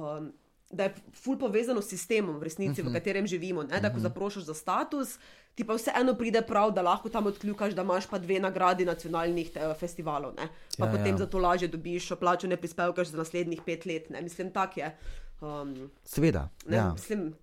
[0.00, 0.32] um,
[0.70, 2.82] da je ful povezano s sistemom, v resnici, uh -huh.
[2.82, 2.94] v mhm.
[2.94, 3.62] katerem živimo.
[3.62, 4.02] Ne, da, ko mhm.
[4.02, 5.18] zaprošiš za status,
[5.54, 9.50] ti pa vseeno pride prav, da lahko tam odkljukaš, da imaš pa dve nagradi nacionalnih
[9.50, 10.34] te, festivalov.
[10.36, 10.48] Ne,
[10.78, 11.16] pa ja, potem ja.
[11.16, 14.10] za to lažje dobiš plačane prispevke za naslednjih pet let.
[14.10, 14.96] Ne, mislim, tak je.
[15.40, 16.48] Um, Seveda.
[16.66, 16.92] Ne, ja.
[16.92, 17.34] mislim,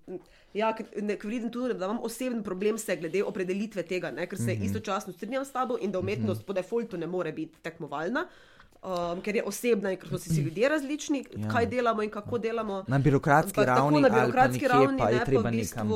[0.56, 0.88] Ja, ker
[1.28, 4.66] vidim tudi, da imam osebni problem se glede opredelitve tega, ne, ker se mm -hmm.
[4.66, 6.48] istočasno strinjam s tabo in da umetnost mm -hmm.
[6.48, 8.28] po defaultu ne more biti tekmovalna.
[8.86, 11.50] Um, ker je osebna in ker so si ljudje različni, ja.
[11.50, 12.84] kaj delamo in kako delamo.
[12.88, 15.90] Na birokratski pa, ravni, na birokratski ravni pa je ne, treba nekam.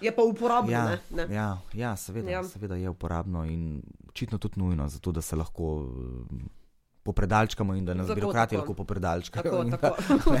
[0.00, 0.72] Je pa uporabno.
[0.72, 1.34] Ja, ne, ne.
[1.34, 5.86] ja, ja, seveda, ja, seveda je uporabno in očitno tudi nujno, zato da se lahko
[7.02, 9.64] popredalčkamo in da nas birokrati lahko popredalčkajo.
[9.70, 10.40] Tako, tako.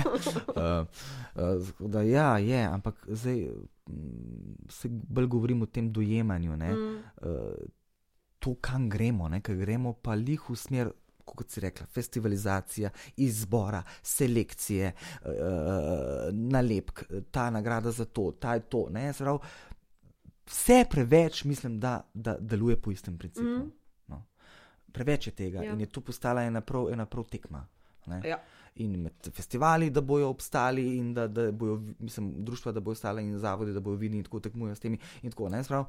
[0.56, 0.86] uh,
[1.34, 3.48] uh, da, ja, je, ampak zdaj
[3.86, 6.56] mm, se bolj govorim o tem dojemanju.
[6.56, 6.96] Mm.
[7.22, 7.28] Uh,
[8.38, 10.92] to, kam gremo, ker gremo pa lih v smer.
[11.36, 15.32] Kot si rekla, festivalizacija, izbora, selekcije, uh,
[16.32, 18.86] nalepk, ta nagrada za to, ta je to.
[19.16, 19.38] Zdrav,
[20.46, 23.48] vse preveč, mislim, da, da deluje po istem principu.
[23.48, 23.70] Mm
[24.92, 25.72] preveč je tega ja.
[25.72, 27.66] in je tu postala ena prav, ena prav tekma.
[28.24, 28.40] Ja.
[28.82, 33.22] In med festivali, da bojo obstali, in da, da bojo, mislim, društva, da bojo ostale,
[33.22, 34.98] in zavodi, da bojo vidni in tako tekmujejo s temi.
[35.22, 35.84] In tako, ne, sprav.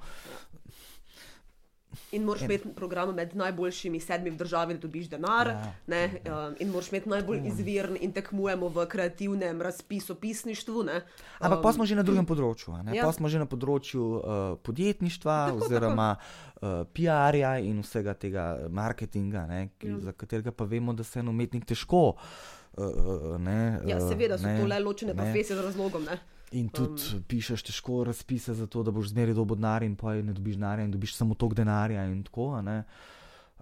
[2.12, 5.48] In moraš imeti program med najboljšimi sedmimi državami, da dobiš denar.
[5.48, 6.48] Ja, ja.
[6.48, 7.44] Um, in moraš imeti najbolj ja.
[7.46, 10.84] izviren in tekmujemo v kreativnem razpisu, pisništvu.
[10.84, 11.02] Ne?
[11.40, 12.76] Ampak um, pa smo že na drugem področju.
[12.94, 13.06] Ja.
[13.06, 19.46] Pa smo že na področju uh, podjetništva, tako, oziroma uh, PR-ja in vsega tega marketinga,
[19.52, 20.02] ne, ki, ja.
[20.08, 22.16] za katerega pa vemo, da se en umetnik težko.
[22.72, 26.08] Uh, ne, ja, seveda so ne, to le ločene profesije z razlogom.
[26.08, 26.22] Ne?
[26.52, 30.18] In tudi um, pišeš težko razpise za to, da boš zmeraj dobil denar, in pa
[30.20, 32.04] ne dobiš denarja, in dobiš samo tok denarja.
[32.12, 32.82] In tako, ne?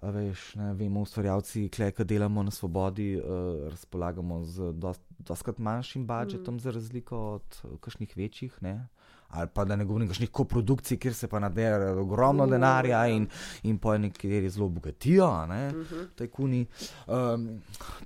[0.02, 4.72] A veš, ne vemo, ustvarjalci, ki delamo na svobodi, uh, razpolagamo z
[5.18, 6.60] doskrat manjšim budžetom, mm.
[6.60, 8.56] za razliko od uh, kakšnih večjih.
[8.64, 8.88] Ne?
[9.28, 13.04] Ali pa da ne govorim o kakšnih koprodukcij, kjer se pa nadere ogromno uh, denarja
[13.04, 13.14] ja.
[13.14, 13.28] in,
[13.62, 15.94] in pa nekateri zelo bogatijo, ne, uh mhm.
[15.94, 16.08] -huh.
[16.16, 16.66] tajkuni.
[17.06, 17.62] Um,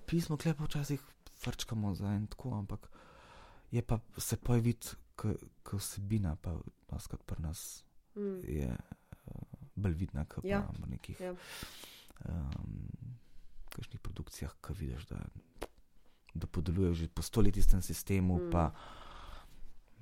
[0.06, 1.00] pismo klepa včasih
[1.46, 2.90] vrčkamo za en tako, ampak
[3.74, 6.54] je pa se pa vidi, kot vsebina, pa
[6.92, 8.38] naskrat pri nas mm.
[8.46, 10.62] je uh, bolj vidna, kot ja.
[10.62, 11.32] pa v nekih ja.
[12.28, 12.76] um,
[14.02, 15.18] produkcijah, ki vidiš, da,
[16.34, 18.38] da podelujejo že po stoletju v tem sistemu.
[18.38, 18.52] Mm.
[18.52, 18.68] Pa,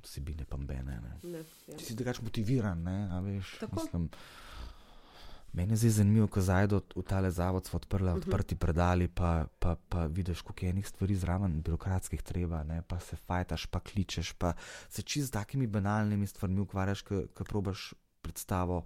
[0.03, 0.97] Vsebine pa mbene.
[1.23, 1.79] Ja.
[1.79, 3.53] Si drugače motiviran, ne, a veš.
[3.71, 4.09] Mislim,
[5.53, 8.21] Meni je zdaj zanimivo, ko zajdo v tale zavod, so odprli, uh mhm.
[8.21, 8.27] -huh.
[8.27, 12.83] odprti predali, pa, pa, pa vidiš, koliko je enih stvari zraven, birokratskih treba, ne?
[12.83, 14.53] pa se fajtaš, pa kličeš, pa
[14.89, 18.85] se čez takimi banalnimi stvarmi ukvarjaš, ki probaš predstavo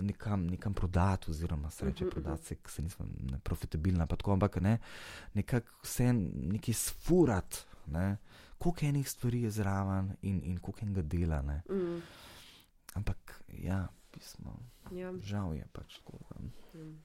[0.00, 2.14] nekam, nekam prodati, oziroma sreče uh -huh.
[2.14, 3.06] prodati, ker se nisem
[3.42, 4.78] profitabilna, pa tako, ampak ne,
[5.34, 8.16] nekako vse nekaj sfurat, ne?
[8.58, 11.40] koliko enih stvari je zraven in, in koliko enega dela.
[11.40, 11.84] Uh mhm.
[11.84, 12.00] -huh.
[12.94, 14.56] Ampak ja pismo.
[14.96, 15.12] Ja.
[15.20, 16.18] Žal je pač tako.
[16.74, 16.96] Mm.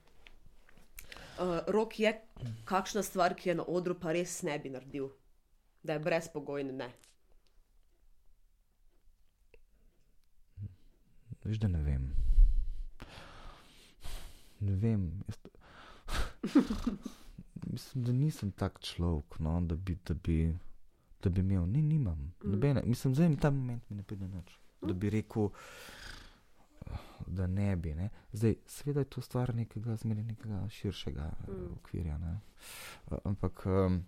[1.38, 2.12] Uh, rok je
[2.64, 5.10] kakšna stvar, ki je na odru, pa res ne bi naredil,
[5.84, 6.88] da je brezpogojno ne.
[11.44, 12.12] Veš, da ne vem.
[14.60, 15.08] Ne vem.
[17.72, 20.54] Mislim, da nisem tak človek, no, da, bi, da, bi,
[21.22, 22.32] da bi imel, ni, nimam.
[22.44, 22.78] Mm.
[22.84, 24.58] Mislim, da ta moment mi ne pride noč.
[24.82, 25.48] Da bi rekel,
[27.26, 27.94] da ne bi.
[27.94, 28.08] Ne.
[28.32, 31.72] Zdaj, seveda je to stvar nekega, nekega širšega eh, mm.
[31.72, 32.18] okvirja.
[32.18, 32.40] Ne.
[33.24, 34.04] Ampak um,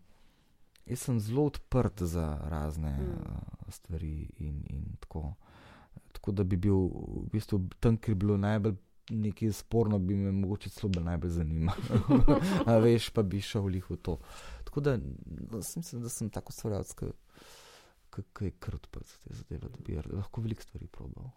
[0.86, 3.10] jaz sem zelo odprt za razne mm.
[3.10, 5.34] uh, stvari in, in tako.
[6.12, 8.74] Tako da bi bil v bistvu tam, kjer je bilo najbolj
[9.10, 11.78] nekaj sporno, bi me mogoče celo najbolj zanimalo.
[12.66, 14.18] A veš, pa bi šel v to.
[14.64, 19.68] Tako da no, mislim, da sem tako stvarjalec, ki je kar odprt za te zadeve,
[19.68, 21.30] da bi lahko veliko stvari probal.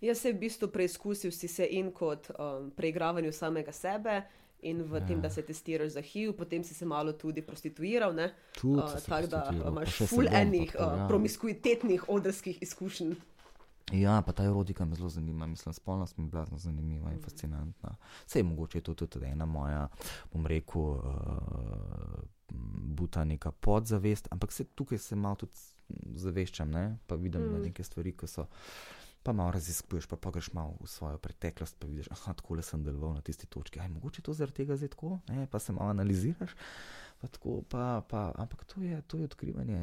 [0.00, 4.22] Jaz sem v bistvu preizkusil si se in kot um, preigravanju samega sebe.
[4.66, 5.06] In v ja.
[5.06, 8.10] tem, da se testiraš za HIV, potem si se malo tudi prostituiral.
[8.10, 11.06] Uh, Tako da imaš ful enih uh, ja.
[11.08, 13.14] promiskuitetnih odrskih izkušenj.
[13.92, 17.22] Ja, pa ta erotika me zelo zanima, mislim, spolnost mi je bila zelo zanimiva in
[17.22, 17.96] fascinantna.
[18.26, 19.88] Vse je mogoče, to je tudi ena moja,
[20.32, 21.00] bom rekel, uh,
[22.98, 25.52] buta neka podzavest, ampak se tukaj se malo tudi
[26.14, 26.98] zaveščam, ne?
[27.06, 27.62] pa vidim mm.
[27.62, 28.46] neke stvari, ki so.
[29.28, 32.62] Pa malo raziskuješ, pa, pa greš malo v svojo preteklost, pa vidiš, da tako le
[32.64, 33.80] sem deloval na tisti točki.
[33.80, 35.44] Aj, mogoče to zaradi tega zdaj tako, ne?
[35.52, 36.54] pa se malo analiziraš.
[37.20, 39.82] Pa tako, pa, pa, ampak to je, to je odkrivanje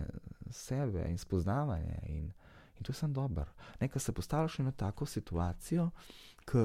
[0.50, 2.00] sebe in spoznavanje.
[2.10, 2.34] In,
[2.78, 3.46] In to je samo dobro.
[3.80, 5.90] Nekaj se postavljaš v tako situacijo,
[6.46, 6.58] ki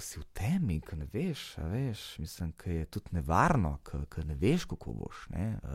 [0.00, 4.64] si v temi, ki ne veš, veš mislim, ki je tudi nevarno, ki ne veš,
[4.64, 5.26] kako boš.
[5.28, 5.70] Ne, uh,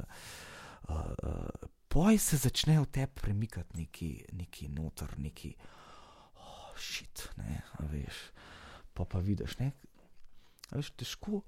[0.90, 1.50] uh, uh,
[1.92, 5.52] Poj se začne v tebi premikati neki, neki noter, neki
[6.40, 7.62] oh, šit, ne,
[7.92, 8.30] veš.
[8.96, 9.72] Pa pa vidiš, ne,
[10.72, 11.42] veš, težko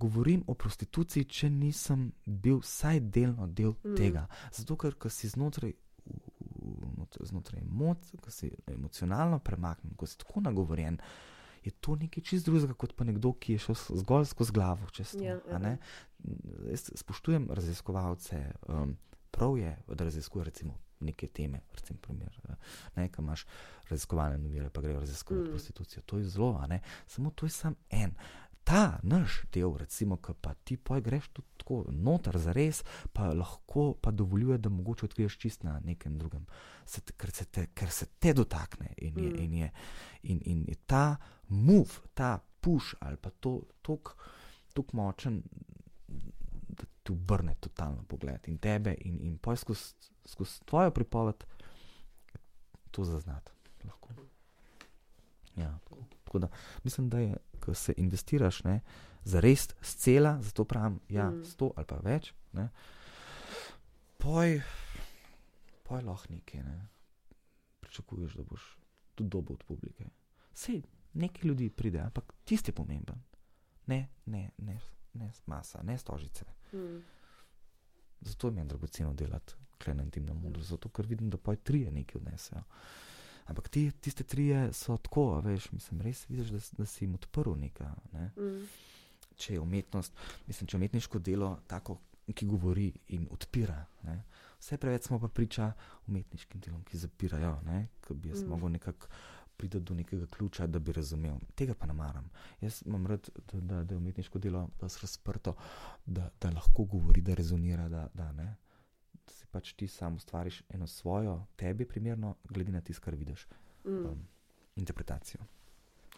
[0.00, 3.94] govorim o prostituciji, če nisem bil vsaj delno del mm.
[3.98, 4.24] tega.
[4.54, 5.74] Zato, ker, si znotraj,
[7.20, 10.98] znotraj emoc, ko si emocionalno premaknjen, ko si tako nagovorjen.
[11.64, 14.88] Je to nekaj čist drugega, kot pa nekdo, ki je šel zgolj skozi glavo.
[15.20, 15.76] Ja, ja.
[16.68, 18.98] Jaz spoštujem raziskovalce, um,
[19.34, 22.40] prav je, da raziskujejo recimo neke teme, recimo primer,
[22.96, 23.46] ne, kaj imaš
[23.90, 25.50] raziskovalne novire, pa grejo raziskovati mm.
[25.50, 26.02] prostitucijo.
[26.06, 26.68] To je zelo,
[27.06, 28.14] samo to je samo en
[28.64, 32.82] ta naš del, recimo, ki pa ti poj greš tudi tako noter za res,
[33.12, 36.46] pa lahko pa dovoljuje, da mogoče odkriješ čist na nekem drugem,
[36.86, 39.42] se, ker, se te, ker se te dotakne in je, mm.
[39.44, 39.70] in je,
[40.22, 41.16] in, in je ta
[41.48, 45.73] move, ta push ali pa to tok močen, da
[47.04, 49.92] ti obrne totalno pogled in tebe in, in poj skozi
[50.24, 51.44] skoz tvojo pripoved
[52.90, 53.52] to zaznati.
[53.84, 54.08] Lahko.
[55.56, 55.96] Ja, tako.
[56.24, 56.48] tako da
[56.84, 58.80] mislim, da je ko se investiraš, ne,
[59.24, 61.44] za res scela, zato pravim, ja, mm.
[61.44, 62.68] sto ali pa več, ne,
[64.18, 64.60] poj,
[65.82, 66.88] poj lahko nekaj, ne,
[67.80, 68.66] pričakuješ, da boš
[69.14, 70.10] tudi dobil od publike.
[70.54, 70.82] Sej,
[71.14, 73.22] nekaj ljudi pride, ampak tisti je pomemben.
[73.86, 74.78] Ne, ne, ne,
[75.14, 76.44] ne masa, ne stožice.
[76.74, 77.02] Mm.
[78.20, 79.54] Zato mi je dragoceno delati,
[80.10, 82.62] tim na mudu, zato ker vidim, da poj trije nekaj odnesejo.
[83.44, 87.52] Ampak ti, tiste tri so tako, veš, mislim, res vidiš, da, da si jim odprl
[87.60, 87.86] nekaj.
[88.12, 88.30] Ne?
[88.36, 88.66] Mm.
[89.36, 90.12] Če je umetnost,
[90.46, 91.98] mislim, če je umetniško delo tako,
[92.34, 93.84] ki govori in odpira.
[94.02, 94.22] Ne?
[94.60, 95.72] Vse preveč smo pa priča
[96.06, 97.58] umetniškim delom, ki zapirajo,
[98.06, 98.48] ki bi jaz mm.
[98.48, 99.10] mogel nekako
[99.56, 101.36] priti do nekega ključa, da bi razumel.
[101.54, 102.30] Tega pa ne maram.
[102.60, 105.54] Jaz imam rad, da, da, da je umetniško delo razprto,
[106.06, 107.88] da, da lahko govori, da rezonira.
[107.88, 108.32] Da, da,
[109.30, 113.46] si pač ti sam ustvariš eno svojo, tebi primerno, glede na tisto, kar vidiš,
[113.84, 114.06] mm.
[114.06, 114.26] um,
[114.76, 115.40] interpretacijo.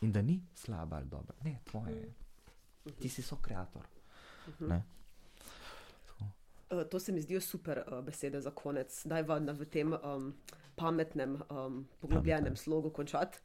[0.01, 2.14] In da ni slaba ali dobra, ne, tvoje je.
[2.87, 2.91] Mm.
[3.01, 3.87] Ti si so kreator.
[4.47, 4.80] Mm -hmm.
[6.70, 9.06] Uh, to se mi zdijo super uh, besede za konec.
[9.06, 10.34] Daj vam v tem um,
[10.76, 12.56] pametnem, um, poglobljenem Pametne.
[12.56, 13.38] slogu končati.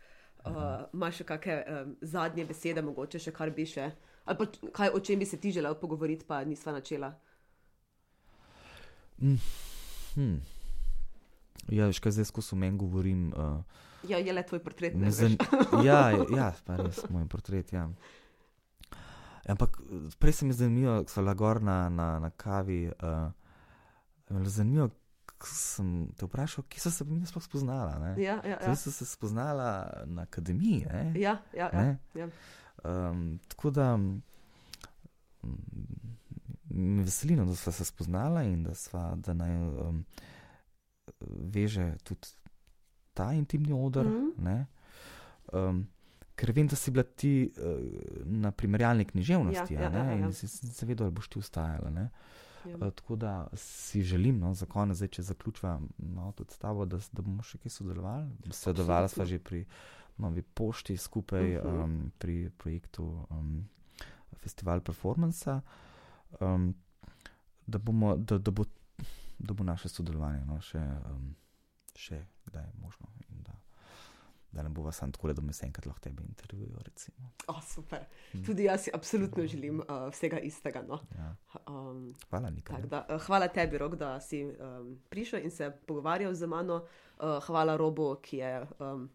[0.45, 3.91] Uh, Imaš še kakšne um, zadnje besede, mogoče še kar bi še,
[4.25, 7.13] ali pa kaj, o čem bi se ti želel pogovoriti, pa nisva načela.
[9.21, 9.37] Mm.
[10.15, 10.41] Hmm.
[11.69, 13.29] Ja, veš, kaj zdaj skozi meni govorim.
[13.37, 13.61] Uh,
[14.09, 14.97] ja, je le tvoj portret.
[15.13, 15.37] Zan...
[15.85, 16.09] ja,
[16.39, 17.69] ja, pa res moj portret.
[17.73, 17.85] Ja.
[19.49, 19.81] Ampak
[20.19, 22.91] prej se mi je zanimivo, ko sem lagor na, na, na kavi.
[23.01, 23.31] Uh,
[24.45, 24.89] zanimivo,
[25.45, 28.13] sem te vprašal, kje so se mi sploh spoznala.
[28.17, 28.75] Ja, ja, ja.
[28.75, 30.85] Sem se spoznala na akademiji.
[31.15, 32.29] Ja, ja, ja, ja.
[32.83, 33.93] Um, tako da.
[33.95, 34.21] Um,
[36.73, 40.05] me veseli, no, da smo se spoznala in da, sva, da naj um,
[41.29, 42.27] veže tudi
[43.13, 44.05] ta intimni odr.
[44.05, 44.65] Mm -hmm.
[45.53, 45.87] um,
[46.41, 50.17] ker vem, da si bila ti uh, na primerjalni književnosti ja, ja, ja, ja.
[50.17, 51.91] in si se vedela, da boš ti ustajala.
[51.99, 52.07] Ja.
[52.65, 56.85] Uh, tako da si želim, no, za konec, zdaj, če zaključujem malo tudi s tabo,
[56.85, 58.53] da, da bomo še kaj sodelovali.
[58.57, 59.65] Sodelovali smo že pri
[60.21, 61.83] novi pošti skupaj uh -huh.
[61.83, 63.69] um, pri projektu um,
[64.41, 65.61] Festival Performance
[66.39, 66.75] um,
[67.65, 68.63] da, bomo, da, da, bo,
[69.39, 70.81] da bo naše sodelovanje no, še,
[71.11, 71.35] um,
[71.95, 73.07] še kdaj možno.
[74.51, 76.79] Da, ne bo vas samo tako, da me enkrat lahko tebe intervjuvajo.
[77.47, 78.03] Oh, super.
[78.31, 78.43] Hmm.
[78.45, 80.81] Tudi jaz si absolutno želim uh, vsega istega.
[80.87, 80.99] No.
[81.17, 81.35] Ja.
[81.67, 82.75] Um, hvala, Nika.
[82.75, 86.85] Tak, da, uh, hvala tebi, Rok, da si um, prišel in se pogovarjal z mano.
[87.19, 89.09] Uh, hvala Robu, ki je um,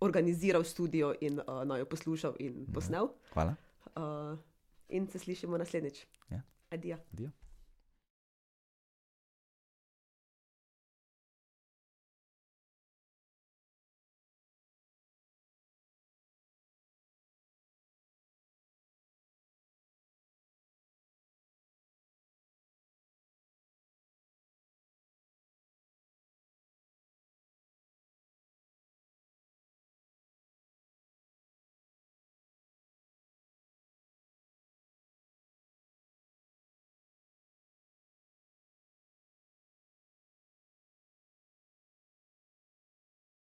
[0.00, 2.72] organiziral studio in uh, naj jo poslušal in ja.
[2.74, 3.04] posnel.
[3.04, 3.32] Ja.
[3.32, 3.54] Hvala.
[3.96, 4.38] Uh,
[4.88, 6.06] in se slišimo naslednjič.
[6.30, 6.42] Ja.
[6.70, 6.98] Adijo.
[7.12, 7.30] Adijo.